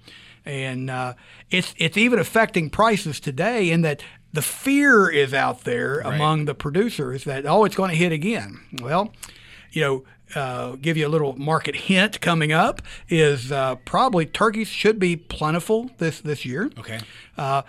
And 0.46 0.90
uh, 0.90 1.14
it's 1.50 1.74
it's 1.78 1.98
even 1.98 2.20
affecting 2.20 2.70
prices 2.70 3.20
today 3.20 3.72
in 3.72 3.82
that 3.82 4.04
the 4.34 4.42
fear 4.42 5.10
is 5.10 5.34
out 5.34 5.64
there 5.64 6.00
among 6.00 6.46
the 6.46 6.54
producers 6.54 7.24
that 7.24 7.46
oh 7.46 7.64
it's 7.66 7.76
going 7.76 7.90
to 7.90 7.96
hit 7.96 8.12
again. 8.12 8.62
Well, 8.82 9.14
you 9.72 9.82
know. 9.82 10.04
Uh, 10.34 10.76
give 10.78 10.98
you 10.98 11.06
a 11.06 11.08
little 11.08 11.38
market 11.38 11.76
hint 11.76 12.20
coming 12.20 12.52
up 12.52 12.82
is 13.10 13.52
uh, 13.52 13.76
probably 13.86 14.26
turkeys 14.26 14.68
should 14.68 14.98
be 14.98 15.16
plentiful 15.16 15.92
this 16.00 16.20
this 16.20 16.44
year. 16.44 16.72
Okay. 16.80 17.00
Uh, 17.38 17.62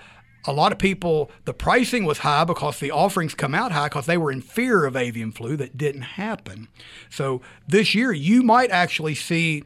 a 0.47 0.53
lot 0.53 0.73
of 0.73 0.79
people, 0.79 1.31
the 1.45 1.53
pricing 1.53 2.05
was 2.05 2.19
high 2.19 2.45
because 2.45 2.79
the 2.79 2.91
offerings 2.91 3.35
come 3.35 3.55
out 3.55 3.73
high 3.73 3.89
because 3.89 4.07
they 4.07 4.17
were 4.17 4.31
in 4.31 4.41
fear 4.41 4.85
of 4.87 4.97
avian 4.97 5.33
flu 5.33 5.57
that 5.57 5.77
didn't 5.77 6.03
happen. 6.03 6.69
So 7.11 7.43
this 7.67 7.95
year, 7.95 8.13
you 8.13 8.43
might 8.43 8.71
actually 8.71 9.15
see 9.15 9.65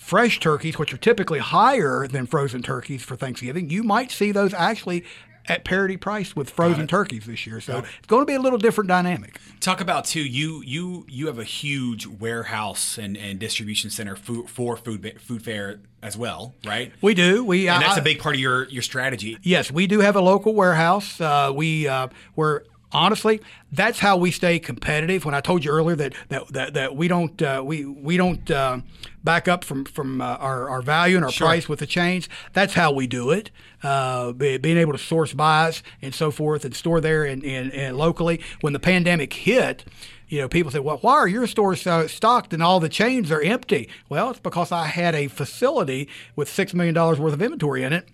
fresh 0.00 0.40
turkeys, 0.40 0.78
which 0.78 0.92
are 0.94 0.98
typically 0.98 1.38
higher 1.38 2.08
than 2.08 2.26
frozen 2.26 2.62
turkeys 2.62 3.02
for 3.02 3.16
Thanksgiving. 3.16 3.70
You 3.70 3.82
might 3.82 4.10
see 4.10 4.32
those 4.32 4.54
actually 4.54 5.04
at 5.46 5.64
parity 5.64 5.96
price 5.96 6.36
with 6.36 6.48
frozen 6.50 6.86
turkeys 6.86 7.26
this 7.26 7.46
year. 7.46 7.60
So 7.60 7.78
it's 7.78 8.06
going 8.06 8.22
to 8.22 8.26
be 8.26 8.34
a 8.34 8.40
little 8.40 8.58
different 8.58 8.88
dynamic. 8.88 9.38
Talk 9.60 9.80
about 9.80 10.04
too. 10.04 10.22
You 10.22 10.62
you 10.64 11.06
you 11.08 11.26
have 11.26 11.38
a 11.38 11.44
huge 11.44 12.06
warehouse 12.06 12.98
and, 12.98 13.16
and 13.16 13.38
distribution 13.38 13.90
center 13.90 14.16
for, 14.16 14.46
for 14.46 14.76
food 14.76 15.20
food 15.20 15.42
fair 15.42 15.80
as 16.02 16.16
well, 16.16 16.54
right? 16.64 16.92
We 17.02 17.14
do. 17.14 17.44
We 17.44 17.68
And 17.68 17.82
that's 17.82 17.98
a 17.98 18.02
big 18.02 18.20
part 18.20 18.34
of 18.34 18.40
your 18.40 18.68
your 18.68 18.82
strategy. 18.82 19.38
Yes, 19.42 19.70
we 19.70 19.86
do 19.86 20.00
have 20.00 20.16
a 20.16 20.20
local 20.20 20.54
warehouse. 20.54 21.20
Uh, 21.20 21.52
we 21.54 21.88
uh, 21.88 22.08
we're 22.36 22.62
honestly 22.92 23.40
that's 23.72 24.00
how 24.00 24.16
we 24.16 24.30
stay 24.32 24.58
competitive. 24.58 25.24
When 25.24 25.34
I 25.34 25.40
told 25.40 25.64
you 25.64 25.70
earlier 25.70 25.96
that 25.96 26.14
that 26.28 26.48
that, 26.48 26.74
that 26.74 26.96
we 26.96 27.06
don't 27.08 27.40
uh, 27.40 27.62
we 27.64 27.84
we 27.84 28.16
don't 28.16 28.50
uh, 28.50 28.80
back 29.22 29.46
up 29.46 29.62
from 29.64 29.84
from 29.84 30.20
uh, 30.20 30.24
our, 30.40 30.68
our 30.68 30.82
value 30.82 31.16
and 31.16 31.24
our 31.24 31.30
Sure. 31.30 31.46
price 31.46 31.68
with 31.68 31.78
the 31.78 31.86
chains. 31.86 32.28
That's 32.52 32.74
how 32.74 32.90
we 32.92 33.06
do 33.06 33.30
it. 33.30 33.50
Uh, 33.82 34.32
be, 34.32 34.58
being 34.58 34.76
able 34.76 34.92
to 34.92 34.98
source 34.98 35.32
buys 35.32 35.82
and 36.02 36.14
so 36.14 36.30
forth 36.30 36.64
and 36.64 36.74
store 36.74 37.00
there 37.00 37.24
and, 37.24 37.44
and, 37.44 37.72
and 37.72 37.96
locally. 37.96 38.40
When 38.60 38.72
the 38.72 38.80
pandemic 38.80 39.32
hit. 39.32 39.84
You 40.28 40.40
know, 40.42 40.48
people 40.48 40.70
say, 40.70 40.78
"Well, 40.78 40.98
why 40.98 41.14
are 41.14 41.26
your 41.26 41.48
stores 41.48 41.82
so 41.82 42.06
stocked 42.06 42.52
and 42.54 42.62
all 42.62 42.78
the 42.78 42.88
chains 42.88 43.32
are 43.32 43.40
empty?" 43.42 43.88
Well, 44.08 44.30
it's 44.30 44.38
because 44.38 44.70
I 44.70 44.86
had 44.86 45.12
a 45.16 45.26
facility 45.26 46.08
with 46.36 46.48
six 46.48 46.72
million 46.72 46.94
dollars 46.94 47.18
worth 47.18 47.32
of 47.34 47.42
inventory 47.42 47.82
in 47.82 47.92
it, 47.92 48.08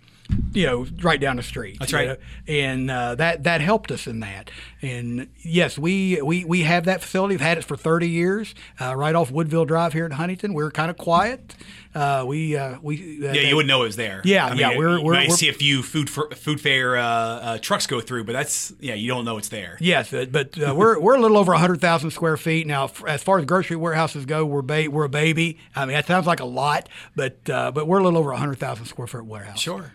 you 0.53 0.65
know, 0.65 0.85
right 1.01 1.19
down 1.19 1.37
the 1.37 1.43
street. 1.43 1.77
That's 1.79 1.93
right. 1.93 2.07
know, 2.07 2.17
and 2.47 2.89
uh, 2.91 3.15
that 3.15 3.43
that 3.43 3.61
helped 3.61 3.91
us 3.91 4.07
in 4.07 4.19
that. 4.21 4.49
And 4.81 5.27
yes, 5.41 5.77
we 5.77 6.21
we, 6.21 6.43
we 6.45 6.63
have 6.63 6.85
that 6.85 7.01
facility. 7.01 7.33
We've 7.33 7.41
had 7.41 7.57
it 7.57 7.63
for 7.63 7.75
30 7.77 8.09
years, 8.09 8.53
uh, 8.79 8.95
right 8.95 9.15
off 9.15 9.31
Woodville 9.31 9.65
Drive 9.65 9.93
here 9.93 10.05
in 10.05 10.11
Huntington. 10.11 10.53
We're 10.53 10.71
kind 10.71 10.89
of 10.91 10.97
quiet. 10.97 11.55
Uh, 11.95 12.23
we 12.27 12.55
uh, 12.55 12.77
we 12.81 13.27
uh, 13.27 13.33
Yeah, 13.33 13.41
you 13.41 13.55
wouldn't 13.55 13.69
know 13.69 13.81
it 13.81 13.85
was 13.87 13.95
there. 13.95 14.21
Yeah, 14.23 14.45
I 14.45 14.49
mean, 14.51 14.59
yeah, 14.59 14.77
we're- 14.77 15.01
we're- 15.01 15.17
might 15.17 15.27
we're- 15.29 15.37
see 15.37 15.49
a 15.49 15.53
few 15.53 15.81
food 15.81 16.09
for, 16.11 16.29
food 16.31 16.61
fair 16.61 16.95
uh, 16.97 17.01
uh, 17.03 17.57
trucks 17.57 17.87
go 17.87 18.01
through, 18.01 18.25
but 18.25 18.33
that's 18.33 18.71
yeah, 18.79 18.93
you 18.93 19.07
don't 19.07 19.25
know 19.25 19.37
it's 19.39 19.49
there. 19.49 19.77
Yes, 19.79 20.11
but 20.11 20.59
uh, 20.61 20.75
we're 20.75 20.99
we're 20.99 21.15
a 21.15 21.19
little 21.19 21.37
over 21.37 21.53
100,000 21.53 22.11
square 22.11 22.37
feet 22.37 22.67
now. 22.67 22.83
f- 22.85 23.03
As 23.07 23.23
far 23.23 23.39
as 23.39 23.45
grocery 23.45 23.77
warehouses 23.77 24.25
go, 24.25 24.45
we're 24.45 24.61
ba- 24.61 24.89
we're 24.91 25.05
a 25.05 25.09
baby. 25.09 25.57
I 25.75 25.85
mean, 25.85 25.93
that 25.95 26.05
sounds 26.05 26.27
like 26.27 26.39
a 26.39 26.45
lot, 26.45 26.87
but 27.15 27.49
uh, 27.49 27.71
but 27.71 27.87
we're 27.87 27.97
a 27.99 28.03
little 28.03 28.19
over 28.19 28.29
100,000 28.31 28.85
square 28.85 29.07
foot 29.07 29.25
warehouse. 29.25 29.59
Sure. 29.59 29.91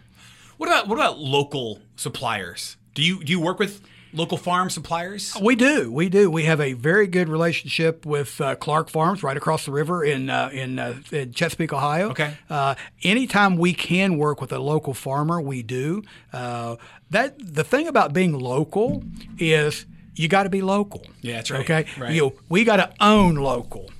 What 0.62 0.68
about 0.68 0.86
what 0.86 0.94
about 0.94 1.18
local 1.18 1.80
suppliers? 1.96 2.76
Do 2.94 3.02
you 3.02 3.24
do 3.24 3.32
you 3.32 3.40
work 3.40 3.58
with 3.58 3.82
local 4.12 4.38
farm 4.38 4.70
suppliers? 4.70 5.36
We 5.42 5.56
do, 5.56 5.90
we 5.90 6.08
do. 6.08 6.30
We 6.30 6.44
have 6.44 6.60
a 6.60 6.74
very 6.74 7.08
good 7.08 7.28
relationship 7.28 8.06
with 8.06 8.40
uh, 8.40 8.54
Clark 8.54 8.88
Farms 8.88 9.24
right 9.24 9.36
across 9.36 9.64
the 9.64 9.72
river 9.72 10.04
in 10.04 10.30
uh, 10.30 10.50
in, 10.52 10.78
uh, 10.78 11.00
in 11.10 11.32
Chesapeake, 11.32 11.72
Ohio. 11.72 12.10
Okay. 12.10 12.36
Uh, 12.48 12.76
anytime 13.02 13.56
we 13.56 13.72
can 13.74 14.18
work 14.18 14.40
with 14.40 14.52
a 14.52 14.60
local 14.60 14.94
farmer, 14.94 15.40
we 15.40 15.64
do. 15.64 16.04
Uh, 16.32 16.76
that 17.10 17.34
the 17.40 17.64
thing 17.64 17.88
about 17.88 18.12
being 18.12 18.32
local 18.32 19.02
is 19.38 19.84
you 20.14 20.28
got 20.28 20.44
to 20.44 20.48
be 20.48 20.62
local. 20.62 21.04
Yeah, 21.22 21.38
that's 21.38 21.50
right. 21.50 21.60
Okay. 21.62 21.86
Right. 21.98 22.12
You 22.12 22.20
know, 22.22 22.32
we 22.48 22.62
got 22.62 22.76
to 22.76 22.94
own 23.04 23.34
local. 23.34 23.90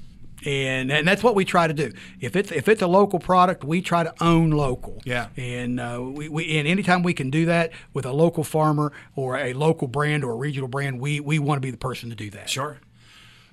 And, 0.44 0.90
and 0.90 1.06
that's 1.06 1.22
what 1.22 1.34
we 1.34 1.44
try 1.44 1.66
to 1.66 1.74
do. 1.74 1.92
If 2.20 2.34
it's 2.36 2.50
if 2.50 2.68
it's 2.68 2.82
a 2.82 2.86
local 2.86 3.18
product, 3.18 3.64
we 3.64 3.80
try 3.80 4.02
to 4.02 4.12
own 4.20 4.50
local. 4.50 5.00
Yeah. 5.04 5.28
And 5.36 5.78
uh, 5.78 6.00
we, 6.02 6.28
we 6.28 6.58
and 6.58 6.66
anytime 6.66 7.02
we 7.02 7.14
can 7.14 7.30
do 7.30 7.46
that 7.46 7.72
with 7.94 8.04
a 8.04 8.12
local 8.12 8.44
farmer 8.44 8.92
or 9.14 9.36
a 9.36 9.52
local 9.52 9.88
brand 9.88 10.24
or 10.24 10.32
a 10.32 10.36
regional 10.36 10.68
brand, 10.68 11.00
we 11.00 11.20
we 11.20 11.38
want 11.38 11.58
to 11.58 11.60
be 11.60 11.70
the 11.70 11.76
person 11.76 12.10
to 12.10 12.16
do 12.16 12.30
that. 12.30 12.50
Sure. 12.50 12.78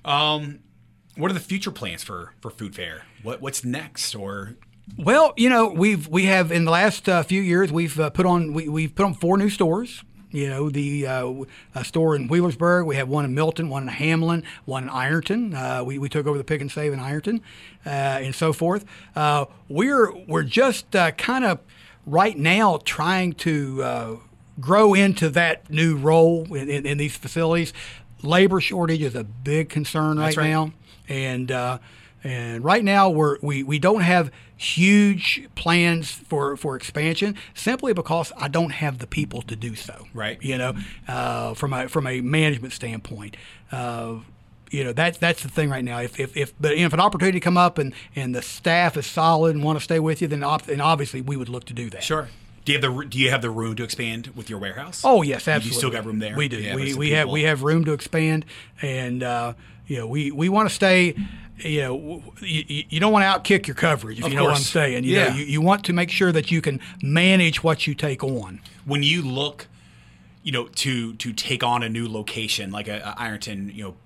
Um, 0.04 0.60
what 1.16 1.30
are 1.30 1.34
the 1.34 1.40
future 1.40 1.70
plans 1.70 2.02
for 2.02 2.34
for 2.40 2.50
food 2.50 2.74
fair? 2.74 3.04
What 3.22 3.40
what's 3.40 3.64
next? 3.64 4.14
Or 4.14 4.56
Well, 4.98 5.32
you 5.36 5.48
know, 5.48 5.68
we've 5.68 6.08
we 6.08 6.24
have 6.26 6.50
in 6.50 6.64
the 6.64 6.70
last 6.70 7.08
uh, 7.08 7.22
few 7.22 7.40
years 7.42 7.70
we've 7.70 7.98
uh, 8.00 8.10
put 8.10 8.26
on 8.26 8.52
we, 8.52 8.68
we've 8.68 8.94
put 8.94 9.04
on 9.04 9.14
four 9.14 9.36
new 9.36 9.50
stores. 9.50 10.02
You 10.30 10.48
know, 10.48 10.70
the 10.70 11.06
uh, 11.06 11.32
a 11.74 11.84
store 11.84 12.14
in 12.14 12.28
Wheelersburg, 12.28 12.86
we 12.86 12.96
have 12.96 13.08
one 13.08 13.24
in 13.24 13.34
Milton, 13.34 13.68
one 13.68 13.82
in 13.82 13.88
Hamlin, 13.88 14.44
one 14.64 14.84
in 14.84 14.88
Ironton. 14.88 15.54
Uh, 15.54 15.82
we, 15.84 15.98
we 15.98 16.08
took 16.08 16.26
over 16.26 16.38
the 16.38 16.44
pick 16.44 16.60
and 16.60 16.70
save 16.70 16.92
in 16.92 17.00
Ironton, 17.00 17.40
uh, 17.84 17.88
and 17.88 18.34
so 18.34 18.52
forth. 18.52 18.84
Uh, 19.16 19.46
we're 19.68 20.12
we're 20.26 20.44
just 20.44 20.94
uh, 20.94 21.10
kind 21.12 21.44
of 21.44 21.58
right 22.06 22.38
now 22.38 22.78
trying 22.84 23.32
to 23.34 23.82
uh, 23.82 24.16
grow 24.60 24.94
into 24.94 25.30
that 25.30 25.68
new 25.70 25.96
role 25.96 26.54
in, 26.54 26.68
in, 26.68 26.86
in 26.86 26.98
these 26.98 27.16
facilities. 27.16 27.72
Labor 28.22 28.60
shortage 28.60 29.02
is 29.02 29.14
a 29.14 29.24
big 29.24 29.68
concern 29.68 30.18
right, 30.18 30.36
right. 30.36 30.48
now, 30.48 30.72
and 31.08 31.50
uh, 31.50 31.78
and 32.22 32.62
right 32.62 32.84
now 32.84 33.08
we're 33.08 33.38
we, 33.42 33.62
we 33.62 33.78
don't 33.78 34.02
have 34.02 34.30
huge 34.60 35.48
plans 35.54 36.10
for, 36.10 36.54
for 36.54 36.76
expansion 36.76 37.34
simply 37.54 37.94
because 37.94 38.30
I 38.36 38.48
don't 38.48 38.72
have 38.72 38.98
the 38.98 39.06
people 39.06 39.40
to 39.42 39.56
do 39.56 39.74
so. 39.74 40.06
Right. 40.12 40.40
You 40.42 40.58
know, 40.58 40.74
uh, 41.08 41.54
from 41.54 41.72
a 41.72 41.88
from 41.88 42.06
a 42.06 42.20
management 42.20 42.74
standpoint. 42.74 43.36
Uh, 43.72 44.16
you 44.70 44.84
know 44.84 44.92
that's 44.92 45.18
that's 45.18 45.42
the 45.42 45.48
thing 45.48 45.68
right 45.68 45.84
now. 45.84 45.98
If 46.00 46.20
if, 46.20 46.36
if 46.36 46.52
but 46.60 46.74
if 46.74 46.92
an 46.92 47.00
opportunity 47.00 47.40
come 47.40 47.56
up 47.56 47.76
and, 47.78 47.92
and 48.14 48.34
the 48.34 48.42
staff 48.42 48.96
is 48.96 49.04
solid 49.06 49.56
and 49.56 49.64
want 49.64 49.78
to 49.78 49.82
stay 49.82 49.98
with 49.98 50.22
you, 50.22 50.28
then 50.28 50.44
op- 50.44 50.66
then 50.66 50.80
obviously 50.80 51.20
we 51.20 51.36
would 51.36 51.48
look 51.48 51.64
to 51.64 51.72
do 51.72 51.90
that. 51.90 52.04
sure. 52.04 52.28
Do 52.64 52.72
you 52.72 52.78
have 52.78 52.94
the 52.94 53.04
do 53.06 53.18
you 53.18 53.30
have 53.30 53.42
the 53.42 53.50
room 53.50 53.74
to 53.76 53.82
expand 53.82 54.28
with 54.36 54.48
your 54.48 54.60
warehouse? 54.60 55.02
Oh 55.04 55.22
yes, 55.22 55.48
absolutely. 55.48 55.70
You 55.70 55.78
still 55.78 55.90
got 55.90 56.04
room 56.04 56.18
there? 56.20 56.36
We 56.36 56.46
do. 56.46 56.58
Yeah, 56.58 56.76
we 56.76 56.94
we 56.94 57.10
have 57.10 57.28
we 57.28 57.42
have 57.44 57.62
room 57.62 57.84
to 57.86 57.92
expand, 57.92 58.44
and 58.80 59.22
uh, 59.24 59.54
you 59.88 59.96
know 59.96 60.06
we, 60.06 60.30
we 60.30 60.48
want 60.48 60.68
to 60.68 60.74
stay. 60.74 61.16
You 61.64 61.80
know, 61.82 62.22
you, 62.40 62.84
you 62.88 63.00
don't 63.00 63.12
want 63.12 63.22
to 63.24 63.28
outkick 63.54 63.66
your 63.66 63.74
coverage. 63.76 64.18
If 64.18 64.24
Of 64.26 64.32
you 64.32 64.36
know 64.38 64.44
what 64.44 64.56
I'm 64.56 64.62
saying. 64.62 65.04
You 65.04 65.16
Yeah. 65.16 65.28
know, 65.28 65.34
you, 65.36 65.44
you 65.44 65.60
want 65.60 65.84
to 65.84 65.92
make 65.92 66.10
sure 66.10 66.32
that 66.32 66.50
you 66.50 66.60
can 66.60 66.80
manage 67.02 67.62
what 67.62 67.86
you 67.86 67.94
take 67.94 68.22
on. 68.24 68.60
when 68.84 69.02
you 69.02 69.22
look 69.22 69.66
you 70.42 70.52
know, 70.52 70.68
to 70.68 71.12
to 71.14 71.32
take 71.32 71.62
on 71.62 71.82
a 71.82 71.88
new 71.88 72.08
location 72.08 72.70
like 72.70 72.88
a, 72.88 72.98
a 73.00 73.14
Ironton, 73.18 73.70
you 73.74 73.84
know, 73.84 73.96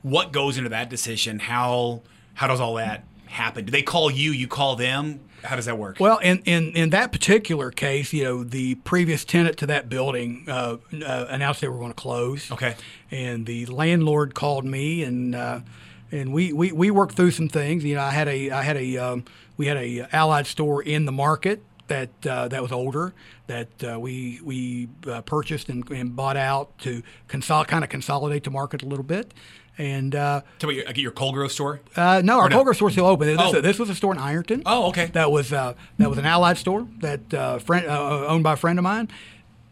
what 0.00 0.32
goes 0.32 0.56
into 0.56 0.70
that 0.70 0.88
decision? 0.88 1.38
How 1.38 2.00
how 2.34 2.46
does 2.46 2.60
all 2.60 2.74
that 2.74 3.04
happen? 3.26 3.66
Do 3.66 3.70
they 3.70 3.82
call 3.82 4.10
you? 4.10 4.30
You 4.32 4.48
call 4.48 4.76
them? 4.76 5.20
How 5.44 5.56
does 5.56 5.66
that 5.66 5.76
work? 5.76 5.98
Well, 5.98 6.18
in, 6.18 6.38
in, 6.44 6.70
in 6.76 6.90
that 6.90 7.10
particular 7.10 7.72
case, 7.72 8.12
you 8.12 8.22
know, 8.22 8.44
the 8.44 8.76
previous 8.76 9.24
tenant 9.24 9.56
to 9.58 9.66
that 9.66 9.88
building 9.88 10.44
uh, 10.48 10.76
uh, 11.04 11.26
announced 11.28 11.60
they 11.60 11.68
were 11.68 11.78
going 11.78 11.90
to 11.90 11.94
close. 11.94 12.50
Okay. 12.52 12.76
And 13.10 13.44
the 13.44 13.66
landlord 13.66 14.34
called 14.34 14.64
me, 14.64 15.02
and 15.02 15.34
uh, 15.34 15.60
and 16.12 16.32
we, 16.32 16.52
we, 16.52 16.70
we 16.72 16.90
worked 16.90 17.14
through 17.16 17.32
some 17.32 17.48
things. 17.48 17.84
You 17.84 17.96
know, 17.96 18.02
I 18.02 18.10
had 18.10 18.28
a 18.28 18.50
I 18.50 18.62
had 18.62 18.76
a 18.76 18.96
um, 18.98 19.24
we 19.56 19.66
had 19.66 19.76
a 19.78 20.06
Allied 20.14 20.46
store 20.46 20.82
in 20.82 21.04
the 21.06 21.12
market 21.12 21.62
that 21.88 22.10
uh, 22.26 22.48
that 22.48 22.62
was 22.62 22.70
older 22.72 23.12
that 23.48 23.68
uh, 23.84 23.98
we 23.98 24.40
we 24.44 24.88
uh, 25.08 25.20
purchased 25.22 25.68
and, 25.68 25.88
and 25.90 26.14
bought 26.14 26.36
out 26.36 26.78
to 26.78 27.02
consol- 27.28 27.66
kind 27.66 27.82
of 27.82 27.90
consolidate 27.90 28.44
the 28.44 28.50
market 28.50 28.82
a 28.82 28.86
little 28.86 29.04
bit. 29.04 29.34
And 29.78 30.14
uh, 30.14 30.42
Tell 30.58 30.68
me, 30.68 30.76
your, 30.76 30.90
your 30.92 31.10
Coal 31.12 31.32
Grove 31.32 31.50
store? 31.50 31.80
uh, 31.96 32.20
no, 32.22 32.38
our 32.38 32.50
no? 32.50 32.56
Coal 32.56 32.64
Grove 32.64 32.76
store's 32.76 32.92
still 32.92 33.06
open. 33.06 33.26
This, 33.26 33.38
Oh. 33.40 33.60
this 33.60 33.78
was 33.78 33.88
a 33.88 33.94
store 33.94 34.12
in 34.12 34.18
Ironton. 34.18 34.62
Oh, 34.66 34.88
okay. 34.88 35.06
That 35.06 35.30
was 35.32 35.50
uh, 35.52 35.74
that 35.98 36.10
was 36.10 36.18
an 36.18 36.26
Allied 36.26 36.58
store 36.58 36.86
that 37.00 37.32
uh, 37.34 37.58
friend 37.58 37.86
uh, 37.86 38.26
owned 38.26 38.44
by 38.44 38.52
a 38.52 38.56
friend 38.56 38.78
of 38.78 38.82
mine. 38.82 39.08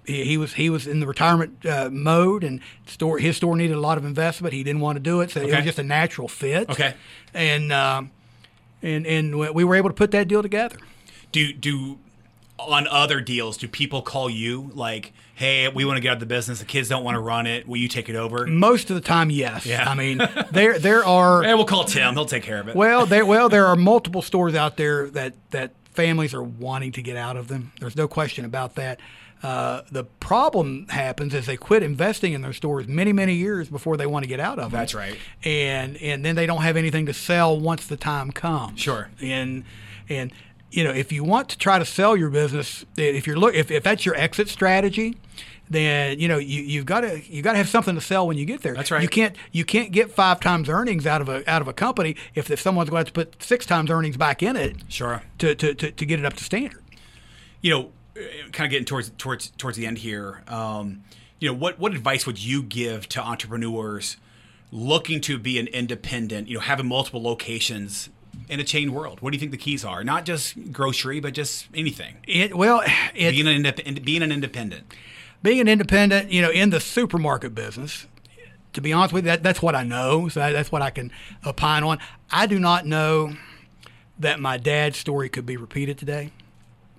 He, 0.04 0.24
he 0.24 0.36
was 0.36 0.54
he 0.54 0.70
was 0.70 0.86
in 0.86 1.00
the 1.00 1.06
retirement 1.06 1.64
uh, 1.66 1.88
mode, 1.90 2.44
and 2.44 2.60
store 2.86 3.18
his 3.18 3.36
store 3.36 3.56
needed 3.56 3.76
a 3.76 3.80
lot 3.80 3.98
of 3.98 4.04
investment. 4.04 4.54
He 4.54 4.62
didn't 4.62 4.80
want 4.80 4.96
to 4.96 5.00
do 5.00 5.20
it, 5.20 5.30
so 5.30 5.40
it 5.40 5.54
was 5.54 5.64
just 5.64 5.78
a 5.78 5.82
natural 5.84 6.28
fit. 6.28 6.68
Okay. 6.70 6.94
and 7.34 7.72
um, 7.72 8.10
and 8.82 9.06
and 9.06 9.38
we 9.54 9.64
were 9.64 9.74
able 9.74 9.90
to 9.90 9.94
put 9.94 10.10
that 10.12 10.28
deal 10.28 10.42
together. 10.42 10.76
Do 11.32 11.52
do 11.52 11.98
on 12.58 12.86
other 12.88 13.20
deals? 13.20 13.56
Do 13.56 13.68
people 13.68 14.02
call 14.02 14.28
you 14.28 14.70
like, 14.74 15.12
"Hey, 15.34 15.68
we 15.68 15.84
want 15.84 15.96
to 15.96 16.00
get 16.00 16.10
out 16.10 16.14
of 16.14 16.20
the 16.20 16.26
business. 16.26 16.58
The 16.58 16.64
kids 16.64 16.88
don't 16.88 17.04
want 17.04 17.14
to 17.14 17.20
run 17.20 17.46
it. 17.46 17.66
Will 17.68 17.78
you 17.78 17.88
take 17.88 18.08
it 18.08 18.16
over?" 18.16 18.46
Most 18.46 18.90
of 18.90 18.96
the 18.96 19.02
time, 19.02 19.30
yes. 19.30 19.66
Yeah. 19.66 19.88
I 19.88 19.94
mean, 19.94 20.20
there 20.50 20.78
there 20.78 21.04
are 21.04 21.42
Hey, 21.44 21.54
we'll 21.54 21.64
call 21.64 21.84
Tim. 21.84 22.14
He'll 22.14 22.26
take 22.26 22.42
care 22.42 22.58
of 22.58 22.68
it. 22.68 22.74
Well, 22.74 23.06
there 23.06 23.24
well 23.24 23.48
there 23.48 23.66
are 23.66 23.76
multiple 23.92 24.22
stores 24.22 24.54
out 24.54 24.76
there 24.76 25.08
that 25.10 25.34
that 25.50 25.72
families 25.92 26.34
are 26.34 26.42
wanting 26.42 26.92
to 26.92 27.02
get 27.02 27.16
out 27.16 27.36
of 27.36 27.48
them. 27.48 27.72
There's 27.80 27.96
no 27.96 28.08
question 28.08 28.44
about 28.44 28.74
that. 28.76 29.00
Uh, 29.42 29.82
the 29.90 30.04
problem 30.04 30.86
happens 30.88 31.32
is 31.32 31.46
they 31.46 31.56
quit 31.56 31.82
investing 31.82 32.34
in 32.34 32.42
their 32.42 32.52
stores 32.52 32.86
many 32.86 33.12
many 33.12 33.34
years 33.34 33.70
before 33.70 33.96
they 33.96 34.06
want 34.06 34.22
to 34.22 34.28
get 34.28 34.40
out 34.40 34.58
of 34.58 34.70
them. 34.70 34.78
That's 34.78 34.94
right. 34.94 35.16
And 35.44 35.96
and 35.96 36.24
then 36.24 36.36
they 36.36 36.46
don't 36.46 36.62
have 36.62 36.76
anything 36.76 37.06
to 37.06 37.14
sell 37.14 37.58
once 37.58 37.86
the 37.86 37.96
time 37.96 38.32
comes. 38.32 38.80
Sure. 38.80 39.08
And 39.20 39.64
and 40.08 40.30
you 40.70 40.84
know 40.84 40.90
if 40.90 41.10
you 41.10 41.24
want 41.24 41.48
to 41.48 41.58
try 41.58 41.78
to 41.78 41.86
sell 41.86 42.16
your 42.16 42.28
business, 42.28 42.84
if 42.96 43.26
you're 43.26 43.36
look 43.36 43.54
if, 43.54 43.70
if 43.70 43.82
that's 43.82 44.04
your 44.04 44.14
exit 44.14 44.48
strategy. 44.48 45.16
Then 45.72 46.18
you 46.18 46.26
know 46.26 46.38
you 46.38 46.62
you've 46.62 46.84
got 46.84 47.02
to 47.02 47.22
you 47.32 47.42
got 47.42 47.52
to 47.52 47.58
have 47.58 47.68
something 47.68 47.94
to 47.94 48.00
sell 48.00 48.26
when 48.26 48.36
you 48.36 48.44
get 48.44 48.62
there. 48.62 48.74
That's 48.74 48.90
right. 48.90 49.02
You 49.02 49.08
can't 49.08 49.36
you 49.52 49.64
can't 49.64 49.92
get 49.92 50.10
five 50.10 50.40
times 50.40 50.68
earnings 50.68 51.06
out 51.06 51.20
of 51.20 51.28
a 51.28 51.48
out 51.48 51.62
of 51.62 51.68
a 51.68 51.72
company 51.72 52.16
if, 52.34 52.50
if 52.50 52.60
someone's 52.60 52.90
going 52.90 53.04
to 53.04 53.08
have 53.08 53.14
to 53.14 53.36
put 53.36 53.40
six 53.40 53.66
times 53.66 53.88
earnings 53.88 54.16
back 54.16 54.42
in 54.42 54.56
it 54.56 54.78
sure. 54.88 55.22
to, 55.38 55.54
to, 55.54 55.72
to, 55.74 55.92
to 55.92 56.04
get 56.04 56.18
it 56.18 56.24
up 56.24 56.34
to 56.34 56.42
standard. 56.44 56.82
you 57.60 57.70
know, 57.70 57.92
kind 58.52 58.66
of 58.66 58.70
getting 58.70 58.84
towards 58.84 59.10
towards 59.18 59.50
towards 59.50 59.76
the 59.76 59.86
end 59.86 59.98
here. 59.98 60.42
Um, 60.48 61.02
you 61.38 61.48
know, 61.48 61.54
what 61.54 61.78
what 61.78 61.92
advice 61.94 62.26
would 62.26 62.42
you 62.42 62.62
give 62.62 63.08
to 63.10 63.22
entrepreneurs 63.22 64.16
looking 64.72 65.20
to 65.22 65.38
be 65.38 65.58
an 65.58 65.66
independent? 65.68 66.48
You 66.48 66.54
know, 66.54 66.60
having 66.60 66.86
multiple 66.86 67.22
locations 67.22 68.08
in 68.48 68.60
a 68.60 68.64
chain 68.64 68.92
world. 68.92 69.20
What 69.20 69.30
do 69.32 69.36
you 69.36 69.40
think 69.40 69.50
the 69.52 69.56
keys 69.58 69.84
are? 69.84 70.04
Not 70.04 70.24
just 70.24 70.72
grocery, 70.72 71.20
but 71.20 71.34
just 71.34 71.66
anything. 71.74 72.16
It 72.26 72.56
well, 72.56 72.82
it, 73.14 73.30
Being 73.32 73.48
an 73.48 73.62
indep- 73.62 74.04
being 74.04 74.22
an 74.22 74.30
independent. 74.32 74.92
being 75.42 75.60
an 75.60 75.68
independent, 75.68 76.30
you 76.30 76.40
know, 76.42 76.50
in 76.50 76.70
the 76.70 76.80
supermarket 76.80 77.54
business, 77.54 78.06
to 78.74 78.80
be 78.80 78.92
honest 78.92 79.12
with 79.12 79.24
you, 79.24 79.30
that, 79.30 79.42
that's 79.42 79.60
what 79.62 79.74
I 79.74 79.82
know. 79.82 80.28
So 80.28 80.40
that, 80.40 80.52
that's 80.52 80.70
what 80.70 80.82
I 80.82 80.90
can 80.90 81.10
opine 81.44 81.82
on. 81.82 81.98
I 82.30 82.46
do 82.46 82.58
not 82.60 82.86
know 82.86 83.34
that 84.18 84.38
my 84.38 84.58
dad's 84.58 84.98
story 84.98 85.28
could 85.28 85.46
be 85.46 85.56
repeated 85.56 85.96
today. 85.98 86.30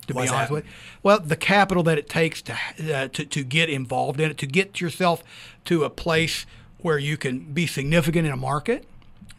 To 0.07 0.13
Why's 0.13 0.29
be 0.29 0.35
honest 0.35 0.49
that? 0.49 0.53
with 0.55 0.65
you, 0.65 0.71
well, 1.03 1.19
the 1.19 1.35
capital 1.35 1.83
that 1.83 1.97
it 1.97 2.09
takes 2.09 2.41
to, 2.43 2.53
uh, 2.53 3.07
to 3.09 3.25
to 3.25 3.43
get 3.43 3.69
involved 3.69 4.19
in 4.19 4.31
it, 4.31 4.37
to 4.39 4.47
get 4.47 4.81
yourself 4.81 5.23
to 5.65 5.83
a 5.83 5.89
place 5.89 6.45
where 6.79 6.97
you 6.97 7.17
can 7.17 7.39
be 7.53 7.67
significant 7.67 8.25
in 8.27 8.33
a 8.33 8.37
market. 8.37 8.85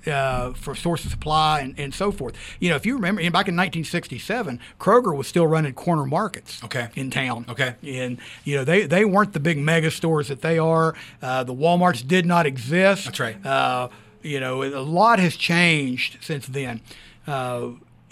Uh, 0.05 0.53
for 0.55 0.75
source 0.75 1.05
of 1.05 1.13
supply 1.13 1.61
and, 1.61 1.79
and 1.79 1.95
so 1.95 2.11
forth. 2.11 2.35
You 2.59 2.71
know, 2.71 2.75
if 2.75 2.85
you 2.85 2.95
remember, 2.97 3.21
back 3.23 3.47
in 3.47 3.55
1967, 3.55 4.59
Kroger 4.81 5.17
was 5.17 5.29
still 5.29 5.47
running 5.47 5.75
corner 5.75 6.05
markets 6.05 6.61
Okay. 6.65 6.89
in 6.97 7.09
town. 7.09 7.47
Okay. 7.49 7.77
And 7.87 8.19
you 8.43 8.57
know 8.57 8.65
they, 8.65 8.85
they 8.85 9.05
weren't 9.05 9.33
the 9.33 9.39
big 9.39 9.59
mega 9.59 9.93
stores 9.93 10.27
that 10.27 10.43
they 10.43 10.59
are. 10.59 10.97
Uh, 11.23 11.45
the 11.45 11.55
WalMarts 11.55 12.05
did 12.05 12.27
not 12.27 12.47
exist. 12.47 13.05
That's 13.05 13.21
right. 13.21 13.47
Uh, 13.47 13.91
you 14.25 14.41
know 14.41 14.65
a 14.65 14.83
lot 14.83 15.21
has 15.21 15.37
changed 15.37 16.19
since 16.21 16.49
then. 16.49 16.81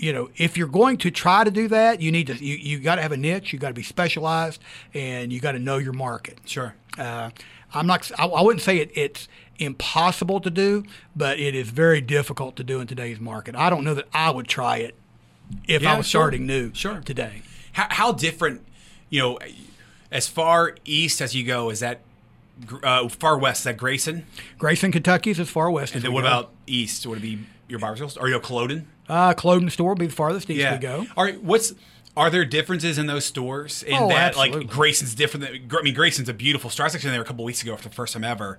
You 0.00 0.12
know 0.12 0.30
if 0.36 0.56
you're 0.56 0.68
going 0.68 0.96
to 0.98 1.10
try 1.10 1.44
to 1.44 1.50
do 1.50 1.68
that, 1.68 2.00
you 2.00 2.10
need 2.10 2.26
to 2.28 2.34
you, 2.44 2.56
you 2.56 2.78
got 2.78 2.94
to 2.96 3.02
have 3.02 3.12
a 3.12 3.16
niche. 3.16 3.52
You 3.52 3.58
got 3.58 3.68
to 3.68 3.74
be 3.74 3.82
specialized, 3.82 4.60
and 4.94 5.32
you 5.32 5.40
got 5.40 5.52
to 5.52 5.58
know 5.58 5.78
your 5.78 5.92
market. 5.92 6.38
Sure. 6.46 6.74
Uh, 6.98 7.30
I'm 7.74 7.86
not. 7.86 8.10
I, 8.18 8.26
I 8.26 8.40
wouldn't 8.42 8.62
say 8.62 8.78
it, 8.78 8.90
it's 8.94 9.28
impossible 9.58 10.40
to 10.40 10.50
do, 10.50 10.84
but 11.14 11.38
it 11.38 11.54
is 11.54 11.68
very 11.70 12.00
difficult 12.00 12.56
to 12.56 12.64
do 12.64 12.80
in 12.80 12.86
today's 12.86 13.20
market. 13.20 13.54
I 13.54 13.68
don't 13.70 13.84
know 13.84 13.94
that 13.94 14.08
I 14.14 14.30
would 14.30 14.48
try 14.48 14.78
it 14.78 14.94
if 15.68 15.82
Yeah, 15.82 15.94
I 15.94 15.96
was 15.98 16.06
sure. 16.06 16.22
starting 16.22 16.46
new 16.46 16.72
Sure. 16.74 17.00
today. 17.04 17.42
How, 17.72 17.86
how 17.90 18.12
different, 18.12 18.66
you 19.10 19.20
know, 19.20 19.38
as 20.10 20.26
far 20.28 20.76
east 20.86 21.20
as 21.20 21.34
you 21.34 21.44
go, 21.44 21.68
is 21.70 21.80
that 21.80 22.00
uh, 22.82 23.08
far 23.08 23.38
west? 23.38 23.60
Is 23.60 23.64
that 23.64 23.76
Grayson? 23.76 24.24
Grayson, 24.58 24.92
Kentucky 24.92 25.30
is 25.30 25.38
as 25.38 25.48
far 25.50 25.70
west 25.70 25.92
as 25.92 25.96
And 25.96 26.04
then 26.04 26.10
we 26.12 26.14
what 26.14 26.22
go. 26.22 26.26
about 26.28 26.50
east? 26.66 27.06
Would 27.06 27.18
it 27.18 27.22
be 27.22 27.40
your 27.68 27.78
barber's 27.78 28.16
or 28.16 28.28
your 28.28 28.40
Culloden? 28.40 28.88
Uh, 29.10 29.34
Culloden 29.34 29.68
store 29.70 29.88
will 29.90 29.96
be 29.96 30.06
the 30.06 30.12
farthest 30.12 30.48
east 30.50 30.70
we 30.70 30.78
go. 30.78 31.06
All 31.16 31.24
right. 31.24 31.42
What's 31.42 31.74
are 32.16 32.28
there 32.30 32.44
differences 32.44 32.98
in 32.98 33.06
those 33.06 33.24
stores? 33.24 33.82
In 33.82 33.94
Oh, 33.94 34.08
that, 34.08 34.28
absolutely. 34.36 34.60
like 34.62 34.70
Grayson's 34.70 35.14
different. 35.14 35.46
Than, 35.46 35.78
I 35.78 35.82
mean, 35.82 35.94
Grayson's 35.94 36.28
a 36.28 36.34
beautiful 36.34 36.68
store. 36.70 36.84
I 36.84 36.86
was 36.88 36.94
actually 36.94 37.12
there 37.12 37.22
a 37.22 37.24
couple 37.24 37.44
weeks 37.44 37.62
ago 37.62 37.76
for 37.76 37.82
the 37.88 37.94
first 37.94 38.12
time 38.14 38.24
ever, 38.24 38.58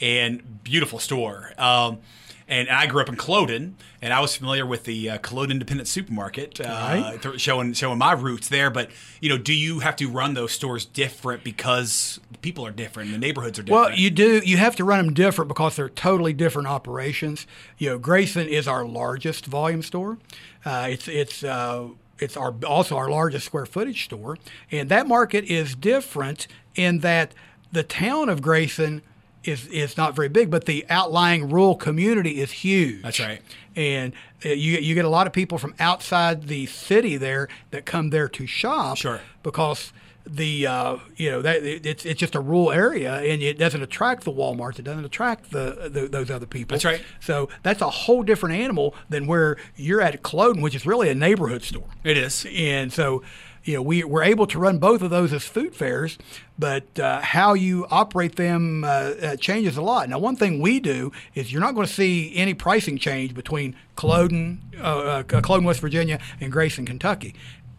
and 0.00 0.62
beautiful 0.64 0.98
store. 0.98 1.52
Um, 1.58 1.98
and 2.48 2.68
I 2.68 2.86
grew 2.86 3.00
up 3.00 3.08
in 3.08 3.16
Culloden, 3.16 3.76
and 4.00 4.12
I 4.12 4.20
was 4.20 4.36
familiar 4.36 4.66
with 4.66 4.84
the 4.84 5.10
uh, 5.10 5.18
Independent 5.32 5.88
Supermarket, 5.88 6.60
uh, 6.60 6.64
Right. 6.64 7.22
th- 7.22 7.40
showing 7.40 7.72
showing 7.72 7.98
my 7.98 8.12
roots 8.12 8.48
there. 8.48 8.70
But 8.70 8.90
you 9.20 9.28
know, 9.28 9.38
do 9.38 9.52
you 9.54 9.80
have 9.80 9.96
to 9.96 10.08
run 10.08 10.34
those 10.34 10.52
stores 10.52 10.84
different 10.84 11.44
because 11.44 12.20
people 12.42 12.66
are 12.66 12.70
different, 12.70 13.10
the 13.12 13.18
neighborhoods 13.18 13.58
are 13.58 13.62
different? 13.62 13.90
Well, 13.90 13.98
you 13.98 14.10
do. 14.10 14.40
You 14.44 14.56
have 14.56 14.76
to 14.76 14.84
run 14.84 15.04
them 15.06 15.14
different 15.14 15.48
because 15.48 15.76
they're 15.76 15.88
totally 15.88 16.32
different 16.32 16.68
operations. 16.68 17.46
You 17.78 17.90
know, 17.90 17.98
Grayson 17.98 18.48
is 18.48 18.66
our 18.68 18.84
largest 18.84 19.46
volume 19.46 19.82
store. 19.82 20.18
Uh, 20.64 20.88
it's 20.90 21.08
it's 21.08 21.42
uh, 21.44 21.88
it's 22.18 22.36
our 22.36 22.54
also 22.66 22.96
our 22.96 23.08
largest 23.10 23.46
square 23.46 23.66
footage 23.66 24.04
store, 24.04 24.38
and 24.70 24.88
that 24.88 25.06
market 25.08 25.44
is 25.44 25.74
different 25.74 26.46
in 26.74 27.00
that 27.00 27.32
the 27.72 27.82
town 27.82 28.28
of 28.28 28.42
Grayson 28.42 29.02
is 29.44 29.66
is 29.68 29.96
not 29.96 30.14
very 30.14 30.28
big, 30.28 30.50
but 30.50 30.66
the 30.66 30.84
outlying 30.88 31.50
rural 31.50 31.74
community 31.74 32.40
is 32.40 32.52
huge. 32.52 33.02
That's 33.02 33.20
right. 33.20 33.40
And 33.76 34.12
uh, 34.44 34.50
you 34.50 34.78
you 34.78 34.94
get 34.94 35.04
a 35.04 35.10
lot 35.10 35.26
of 35.26 35.32
people 35.32 35.58
from 35.58 35.74
outside 35.80 36.48
the 36.48 36.66
city 36.66 37.16
there 37.16 37.48
that 37.70 37.84
come 37.84 38.10
there 38.10 38.28
to 38.28 38.46
shop. 38.46 38.96
Sure. 38.96 39.20
Because 39.42 39.92
the 40.26 40.66
uh, 40.66 40.96
you 41.16 41.30
know 41.30 41.42
that 41.42 41.62
it's 41.64 42.04
it's 42.04 42.20
just 42.20 42.34
a 42.34 42.40
rural 42.40 42.70
area 42.70 43.16
and 43.20 43.42
it 43.42 43.58
doesn't 43.58 43.82
attract 43.82 44.24
the 44.24 44.32
WalMarts. 44.32 44.78
It 44.78 44.82
doesn't 44.82 45.04
attract 45.04 45.50
the, 45.50 45.90
the 45.92 46.08
those 46.08 46.30
other 46.30 46.46
people. 46.46 46.74
That's 46.74 46.84
right. 46.84 47.02
So 47.20 47.48
that's 47.62 47.80
a 47.80 47.90
whole 47.90 48.22
different 48.22 48.56
animal 48.56 48.94
than 49.08 49.26
where 49.26 49.56
you're 49.76 50.00
at 50.00 50.22
Culloden, 50.22 50.62
which 50.62 50.74
is 50.74 50.86
really 50.86 51.08
a 51.08 51.14
neighborhood 51.14 51.62
store. 51.62 51.86
it 52.04 52.16
is. 52.16 52.46
And 52.54 52.92
so, 52.92 53.22
you 53.64 53.74
know, 53.74 53.82
we, 53.82 54.02
we're 54.04 54.24
able 54.24 54.46
to 54.48 54.58
run 54.58 54.78
both 54.78 55.02
of 55.02 55.10
those 55.10 55.32
as 55.32 55.44
food 55.44 55.74
fairs, 55.74 56.18
but 56.58 56.98
uh, 56.98 57.20
how 57.20 57.54
you 57.54 57.86
operate 57.90 58.36
them 58.36 58.82
uh, 58.84 58.88
uh, 58.88 59.36
changes 59.36 59.76
a 59.76 59.82
lot. 59.82 60.08
Now, 60.08 60.18
one 60.18 60.34
thing 60.36 60.60
we 60.60 60.80
do 60.80 61.12
is 61.34 61.52
you're 61.52 61.60
not 61.60 61.74
going 61.74 61.86
to 61.86 61.92
see 61.92 62.34
any 62.36 62.54
pricing 62.54 62.98
change 62.98 63.34
between 63.34 63.76
Culloden, 63.96 64.62
uh, 64.80 64.82
uh, 64.82 65.22
Culloden, 65.22 65.64
West 65.64 65.80
Virginia, 65.80 66.18
and 66.40 66.50
Grayson, 66.50 66.84
Kentucky. 66.86 67.34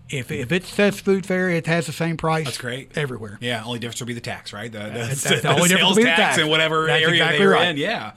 If, 0.10 0.32
if 0.32 0.52
it 0.52 0.64
says 0.66 1.00
food 1.00 1.26
fair, 1.26 1.50
it 1.50 1.66
has 1.66 1.88
the 1.88 1.92
same 1.92 2.18
price. 2.18 2.46
That's 2.46 2.58
great. 2.58 2.98
everywhere. 2.98 3.38
Yeah, 3.42 3.64
only 3.66 3.80
difference 3.80 4.00
will 4.00 4.08
be 4.08 4.14
the 4.14 4.22
tax, 4.22 4.54
right? 4.54 4.72
The, 4.72 4.78
the, 4.80 4.84
That's- 4.86 5.24
that's 5.24 5.42
the 5.42 5.50
only 5.50 5.62
difference 5.70 5.80
sales 5.82 5.90
will 5.92 5.96
be 5.98 6.04
the 6.04 6.10
tax, 6.10 6.36
tax. 6.36 6.38
in 6.38 6.50
whatever 6.50 6.86
That's 6.86 7.02
area 7.04 7.16
exactly 7.24 7.40
they're 7.40 7.50
right. 7.50 7.68
in. 7.70 7.78
Yeah. 7.78 8.12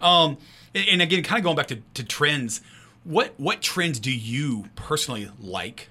Um, 0.00 0.38
and, 0.74 0.88
and 0.88 1.02
again, 1.02 1.22
kind 1.22 1.38
of 1.38 1.44
going 1.44 1.56
back 1.56 1.68
to, 1.68 1.76
to 1.94 2.04
trends, 2.04 2.60
what 3.04 3.32
what 3.38 3.62
trends 3.62 4.00
do 4.00 4.10
you 4.12 4.64
personally 4.74 5.30
like 5.38 5.88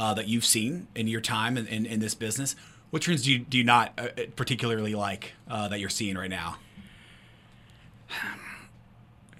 uh, 0.00 0.14
that 0.14 0.26
you've 0.26 0.44
seen 0.44 0.88
in 0.94 1.06
your 1.06 1.20
time 1.20 1.56
in, 1.58 1.66
in, 1.68 1.84
in 1.86 2.00
this 2.00 2.14
business? 2.14 2.56
What 2.90 3.02
trends 3.02 3.22
do 3.22 3.30
you 3.32 3.38
do 3.40 3.56
you 3.58 3.64
not 3.64 3.92
uh, 3.98 4.08
particularly 4.34 4.94
like 4.96 5.32
uh, 5.48 5.68
that 5.68 5.78
you're 5.78 5.88
seeing 5.90 6.16
right 6.16 6.30
now? 6.30 6.56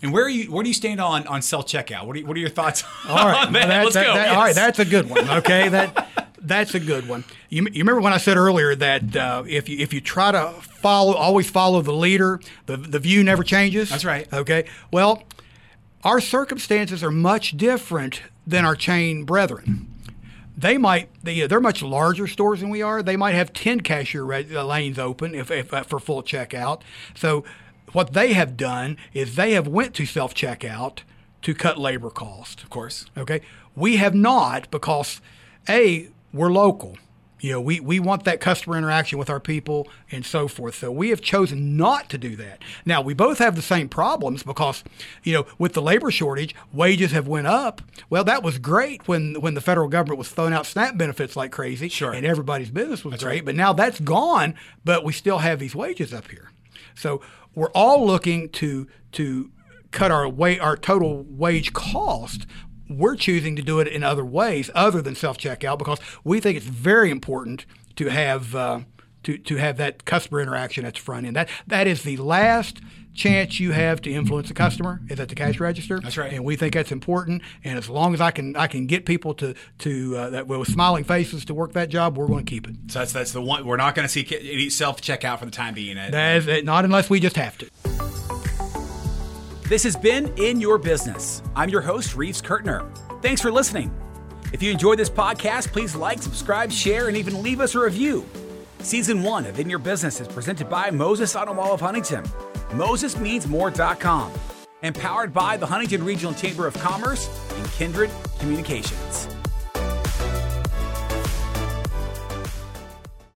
And 0.02 0.14
where 0.14 0.24
are 0.24 0.30
you? 0.30 0.50
Where 0.50 0.62
do 0.62 0.70
you 0.70 0.74
stand 0.74 0.98
on 0.98 1.26
on 1.26 1.42
self 1.42 1.66
checkout? 1.66 2.06
What 2.06 2.16
are 2.16 2.20
you, 2.20 2.26
what 2.26 2.34
are 2.34 2.40
your 2.40 2.48
thoughts? 2.48 2.84
All 3.06 3.16
right, 3.28 3.46
on 3.48 3.52
that? 3.52 3.68
Let's 3.84 3.92
that- 3.94 4.06
go. 4.06 4.14
that- 4.14 4.28
All 4.30 4.42
right, 4.42 4.54
that's 4.54 4.78
a 4.78 4.86
good 4.86 5.10
one. 5.10 5.28
Okay, 5.28 5.68
that 5.68 6.08
That's 6.42 6.74
a 6.74 6.80
good 6.80 7.06
one. 7.06 7.24
You, 7.50 7.64
you 7.64 7.80
remember 7.82 8.00
when 8.00 8.14
I 8.14 8.16
said 8.16 8.38
earlier 8.38 8.74
that 8.74 9.14
uh, 9.14 9.44
if 9.46 9.68
you 9.68 9.76
if 9.78 9.92
you 9.92 10.00
try 10.00 10.32
to 10.32 10.52
follow, 10.62 11.12
always 11.12 11.50
follow 11.50 11.82
the 11.82 11.92
leader, 11.92 12.40
the 12.64 12.78
the 12.78 12.98
view 12.98 13.22
never 13.22 13.42
changes. 13.42 13.90
That's 13.90 14.06
right. 14.06 14.26
Okay. 14.32 14.64
Well, 14.90 15.22
our 16.02 16.18
circumstances 16.18 17.04
are 17.04 17.10
much 17.10 17.58
different 17.58 18.22
than 18.46 18.64
our 18.64 18.74
chain 18.74 19.24
brethren. 19.24 19.89
They 20.60 20.76
might 20.76 21.08
they, 21.22 21.46
they're 21.46 21.60
much 21.60 21.82
larger 21.82 22.26
stores 22.26 22.60
than 22.60 22.68
we 22.68 22.82
are. 22.82 23.02
They 23.02 23.16
might 23.16 23.34
have 23.34 23.52
ten 23.52 23.80
cashier 23.80 24.30
uh, 24.30 24.64
lanes 24.64 24.98
open 24.98 25.34
if, 25.34 25.50
if 25.50 25.72
uh, 25.72 25.82
for 25.84 25.98
full 25.98 26.22
checkout. 26.22 26.82
So 27.14 27.44
what 27.92 28.12
they 28.12 28.34
have 28.34 28.56
done 28.56 28.98
is 29.14 29.36
they 29.36 29.52
have 29.52 29.66
went 29.66 29.94
to 29.94 30.06
self 30.06 30.34
checkout 30.34 30.98
to 31.42 31.54
cut 31.54 31.78
labor 31.78 32.10
cost. 32.10 32.62
Of 32.62 32.70
course. 32.70 33.06
Okay. 33.16 33.40
We 33.74 33.96
have 33.96 34.14
not 34.14 34.70
because 34.70 35.20
a 35.68 36.10
we're 36.32 36.52
local. 36.52 36.98
You 37.40 37.52
know, 37.52 37.60
we, 37.60 37.80
we 37.80 38.00
want 38.00 38.24
that 38.24 38.40
customer 38.40 38.76
interaction 38.76 39.18
with 39.18 39.30
our 39.30 39.40
people 39.40 39.88
and 40.10 40.24
so 40.24 40.48
forth. 40.48 40.74
So 40.74 40.90
we 40.90 41.10
have 41.10 41.20
chosen 41.20 41.76
not 41.76 42.08
to 42.10 42.18
do 42.18 42.36
that. 42.36 42.60
Now 42.84 43.00
we 43.00 43.14
both 43.14 43.38
have 43.38 43.56
the 43.56 43.62
same 43.62 43.88
problems 43.88 44.42
because, 44.42 44.84
you 45.22 45.32
know, 45.32 45.46
with 45.58 45.72
the 45.72 45.82
labor 45.82 46.10
shortage, 46.10 46.54
wages 46.72 47.12
have 47.12 47.26
went 47.26 47.46
up. 47.46 47.82
Well, 48.08 48.24
that 48.24 48.42
was 48.42 48.58
great 48.58 49.06
when 49.08 49.40
when 49.40 49.54
the 49.54 49.60
federal 49.60 49.88
government 49.88 50.18
was 50.18 50.28
throwing 50.28 50.52
out 50.52 50.66
SNAP 50.66 50.96
benefits 50.96 51.36
like 51.36 51.52
crazy, 51.52 51.88
sure. 51.88 52.12
and 52.12 52.26
everybody's 52.26 52.70
business 52.70 53.04
was 53.04 53.12
that's 53.12 53.24
great. 53.24 53.36
Right. 53.36 53.44
But 53.44 53.54
now 53.56 53.72
that's 53.72 54.00
gone. 54.00 54.54
But 54.84 55.04
we 55.04 55.12
still 55.12 55.38
have 55.38 55.58
these 55.58 55.74
wages 55.74 56.12
up 56.12 56.30
here. 56.30 56.50
So 56.94 57.22
we're 57.54 57.70
all 57.70 58.06
looking 58.06 58.48
to 58.50 58.86
to 59.12 59.50
cut 59.90 60.10
our 60.10 60.28
wa- 60.28 60.58
our 60.60 60.76
total 60.76 61.24
wage 61.28 61.72
cost 61.72 62.46
we're 62.90 63.16
choosing 63.16 63.56
to 63.56 63.62
do 63.62 63.80
it 63.80 63.88
in 63.88 64.02
other 64.02 64.24
ways 64.24 64.70
other 64.74 65.00
than 65.00 65.14
self 65.14 65.38
checkout 65.38 65.78
because 65.78 65.98
we 66.24 66.40
think 66.40 66.56
it's 66.56 66.66
very 66.66 67.10
important 67.10 67.64
to 67.96 68.08
have 68.08 68.54
uh, 68.54 68.80
to, 69.22 69.38
to 69.38 69.56
have 69.56 69.76
that 69.76 70.04
customer 70.04 70.40
interaction 70.40 70.84
at 70.84 70.94
the 70.94 71.00
front 71.00 71.26
end. 71.26 71.36
That 71.36 71.48
that 71.66 71.86
is 71.86 72.02
the 72.02 72.16
last 72.16 72.80
chance 73.14 73.58
you 73.58 73.72
have 73.72 74.00
to 74.00 74.10
influence 74.10 74.48
the 74.48 74.54
customer 74.54 75.00
is 75.08 75.18
at 75.18 75.28
the 75.28 75.34
cash 75.34 75.58
register. 75.58 75.98
That's 76.00 76.16
right. 76.16 76.32
And 76.32 76.44
we 76.44 76.56
think 76.56 76.74
that's 76.74 76.92
important. 76.92 77.42
And 77.64 77.76
as 77.76 77.88
long 77.88 78.14
as 78.14 78.20
I 78.20 78.30
can 78.30 78.56
I 78.56 78.66
can 78.66 78.86
get 78.86 79.06
people 79.06 79.34
to 79.34 79.54
to 79.78 80.16
uh, 80.16 80.30
that 80.30 80.46
with 80.46 80.68
smiling 80.68 81.04
faces 81.04 81.44
to 81.46 81.54
work 81.54 81.72
that 81.74 81.88
job, 81.88 82.16
we're 82.16 82.26
going 82.26 82.44
to 82.44 82.50
keep 82.50 82.68
it. 82.68 82.76
So 82.88 83.00
that's 83.00 83.12
that's 83.12 83.32
the 83.32 83.42
one 83.42 83.64
we're 83.66 83.76
not 83.76 83.94
going 83.94 84.06
to 84.06 84.12
see 84.12 84.26
any 84.40 84.70
self 84.70 85.00
checkout 85.00 85.38
for 85.38 85.44
the 85.44 85.50
time 85.50 85.74
being. 85.74 85.96
That 85.96 86.48
is, 86.48 86.64
not 86.64 86.84
unless 86.84 87.08
we 87.08 87.20
just 87.20 87.36
have 87.36 87.56
to. 87.58 88.39
This 89.70 89.84
has 89.84 89.94
been 89.94 90.36
In 90.36 90.60
Your 90.60 90.78
Business. 90.78 91.44
I'm 91.54 91.68
your 91.68 91.80
host, 91.80 92.16
Reeves 92.16 92.42
Kurtner. 92.42 92.84
Thanks 93.22 93.40
for 93.40 93.52
listening. 93.52 93.94
If 94.52 94.64
you 94.64 94.72
enjoyed 94.72 94.98
this 94.98 95.08
podcast, 95.08 95.68
please 95.68 95.94
like, 95.94 96.20
subscribe, 96.20 96.72
share, 96.72 97.06
and 97.06 97.16
even 97.16 97.40
leave 97.40 97.60
us 97.60 97.76
a 97.76 97.78
review. 97.78 98.26
Season 98.80 99.22
one 99.22 99.46
of 99.46 99.60
In 99.60 99.70
Your 99.70 99.78
Business 99.78 100.20
is 100.20 100.26
presented 100.26 100.68
by 100.68 100.90
Moses 100.90 101.36
Auto 101.36 101.54
Mall 101.54 101.72
of 101.72 101.80
Huntington, 101.80 102.24
MosesMeansMore.com, 102.70 104.32
and 104.82 104.92
powered 104.92 105.32
by 105.32 105.56
the 105.56 105.66
Huntington 105.66 106.02
Regional 106.02 106.34
Chamber 106.34 106.66
of 106.66 106.74
Commerce 106.74 107.30
and 107.56 107.70
Kindred 107.70 108.10
Communications. 108.40 109.28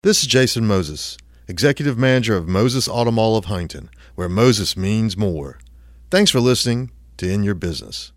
This 0.02 0.22
is 0.22 0.28
Jason 0.28 0.66
Moses, 0.66 1.18
Executive 1.50 1.98
Manager 1.98 2.38
of 2.38 2.48
Moses 2.48 2.88
Auto 2.88 3.12
Mall 3.12 3.36
of 3.36 3.44
Huntington, 3.44 3.90
where 4.16 4.30
Moses 4.30 4.78
means 4.78 5.18
more. 5.18 5.60
Thanks 6.12 6.30
for 6.30 6.42
listening 6.42 6.92
to 7.16 7.32
In 7.32 7.42
Your 7.42 7.56
Business. 7.56 8.12